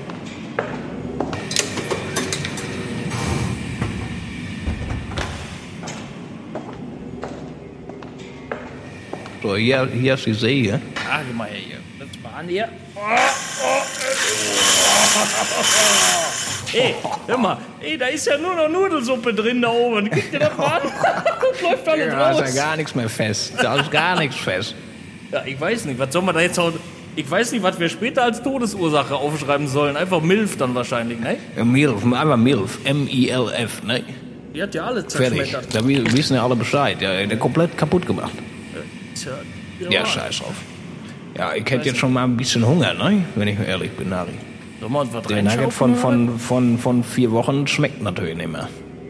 [9.47, 10.73] So, hier, hier ist die.
[10.73, 11.77] Ah, guck mal hier.
[11.99, 12.67] Das an hier.
[16.73, 16.95] Ey,
[17.27, 17.57] hör mal.
[17.79, 20.09] Ey, da ist ja nur noch Nudelsuppe drin da oben.
[20.11, 20.81] Guck dir das mal an.
[21.39, 22.55] Das läuft alles Da ist raus.
[22.55, 23.53] ja gar nichts mehr fest.
[23.61, 24.75] Da ist gar nichts fest.
[25.31, 26.73] Ja, ich weiß nicht, was soll man da jetzt auch...
[27.15, 29.95] Ich weiß nicht, was wir später als Todesursache aufschreiben sollen.
[29.95, 31.37] Einfach Milf dann wahrscheinlich, ne?
[31.63, 32.79] Milf, einfach Milf.
[32.83, 34.03] M-I-L-F, ne?
[34.53, 35.37] Die hat ja alle Fertig.
[35.47, 35.73] zerschmettert.
[35.73, 37.01] Da wi- wissen ja alle Bescheid.
[37.01, 38.33] Ja, der komplett kaputt gemacht.
[39.89, 40.53] Ja, scheiß drauf.
[41.37, 43.23] Ja, ich hätte jetzt schon mal ein bisschen Hunger, ne?
[43.35, 48.35] Wenn ich ehrlich bin, was Der Nugget von, von, von, von vier Wochen schmeckt natürlich
[48.35, 48.67] nicht mehr.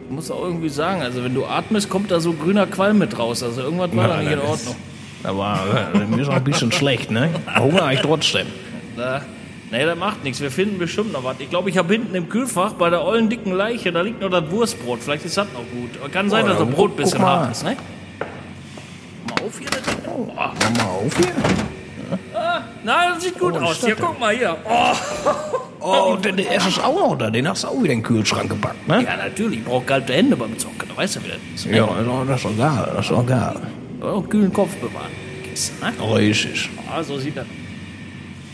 [0.08, 3.18] Ich muss auch irgendwie sagen, also wenn du atmest, kommt da so grüner Qualm mit
[3.18, 3.42] raus.
[3.42, 4.76] Also irgendwas war da nicht in Ordnung.
[5.24, 5.58] Aber
[5.94, 7.28] äh, mir ist auch ein bisschen schlecht, ne?
[7.58, 8.46] Hunger ich trotzdem.
[8.96, 9.22] Da,
[9.70, 10.40] nee, das macht nichts.
[10.40, 11.36] Wir finden bestimmt noch was.
[11.40, 14.30] Ich glaube, ich habe hinten im Kühlfach bei der ollen dicken Leiche, da liegt noch
[14.30, 15.00] das Wurstbrot.
[15.02, 16.12] Vielleicht ist das noch gut.
[16.12, 17.76] Kann sein, Oh, dass das Brot ein bisschen hart ist, ne?
[19.48, 19.68] Auf hier.
[20.06, 21.32] Oh, Mach mal auf hier.
[22.84, 23.84] na, das sieht gut was aus.
[23.84, 24.56] Hier, guck mal hier.
[24.64, 24.92] Oh,
[25.80, 27.30] Oh, der, der ist auch noch da.
[27.30, 29.04] Den hast du auch wieder in den Kühlschrank gepackt, ne?
[29.04, 29.60] ja, natürlich.
[29.60, 30.86] Ich brauche kalte Hände beim Zocken.
[30.88, 31.64] Da weißt du, wie das ist.
[31.66, 31.86] Ja,
[32.26, 32.88] das ist doch geil.
[32.94, 33.54] Das ist doch geil.
[34.02, 35.10] Oh, kühlen Kopf bewahren.
[35.44, 35.92] Kiste, ne?
[36.14, 36.68] Richtig.
[36.92, 37.46] Ah, so sieht das.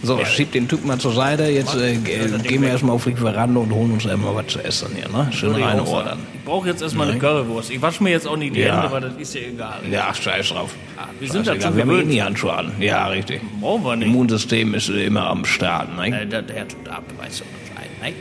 [0.04, 1.44] So, schieb den Typ mal zur Seite.
[1.44, 4.58] Jetzt äh, ge- gehen wir erstmal auf die Veranda und holen uns einmal was zu
[4.62, 5.28] essen hier, ne?
[5.32, 6.18] Schön reinordern.
[6.34, 7.70] Ich brauche jetzt erstmal eine Currywurst.
[7.70, 8.76] Ich wasche mir jetzt auch nicht die Ja.
[8.82, 9.78] Hände, weil das ist ja egal.
[9.90, 10.70] Ja, scheiß drauf.
[10.98, 12.08] Ah, wir sind schon wir haben eh gewöhnt.
[12.08, 12.72] nie Handschuhe an.
[12.80, 13.40] Ja, richtig.
[13.60, 14.08] Brauchen wir nicht.
[14.08, 16.08] Immunsystem ist immer am Start, ne?
[16.22, 18.14] Äh, der, der tut ab, weißt du Bescheid, ne?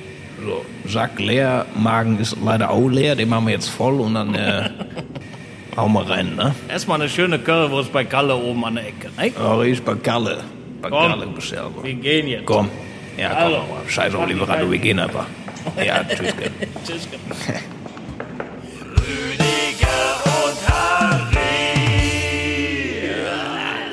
[0.45, 4.34] So, Sack leer, Magen ist leider auch leer, den machen wir jetzt voll und dann
[4.36, 4.69] äh,
[5.77, 6.53] hauen wir rein, ne?
[6.69, 9.31] Erstmal eine schöne Currywurst bei Kalle oben an der Ecke, ne?
[9.41, 10.39] Oh, ich bei Galle.
[10.89, 11.93] Galle bestellen wir.
[11.93, 12.45] Gehen jetzt.
[12.45, 12.69] Komm.
[13.17, 13.55] Ja, komm, Also.
[13.57, 15.25] aber scheiß auf Lieferando, wir gehen einfach.
[15.84, 16.34] Ja, tschüss.
[16.86, 17.07] Tschüss.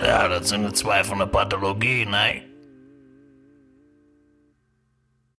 [0.05, 2.50] Ja, das sind zwei von der Pathologie, ne?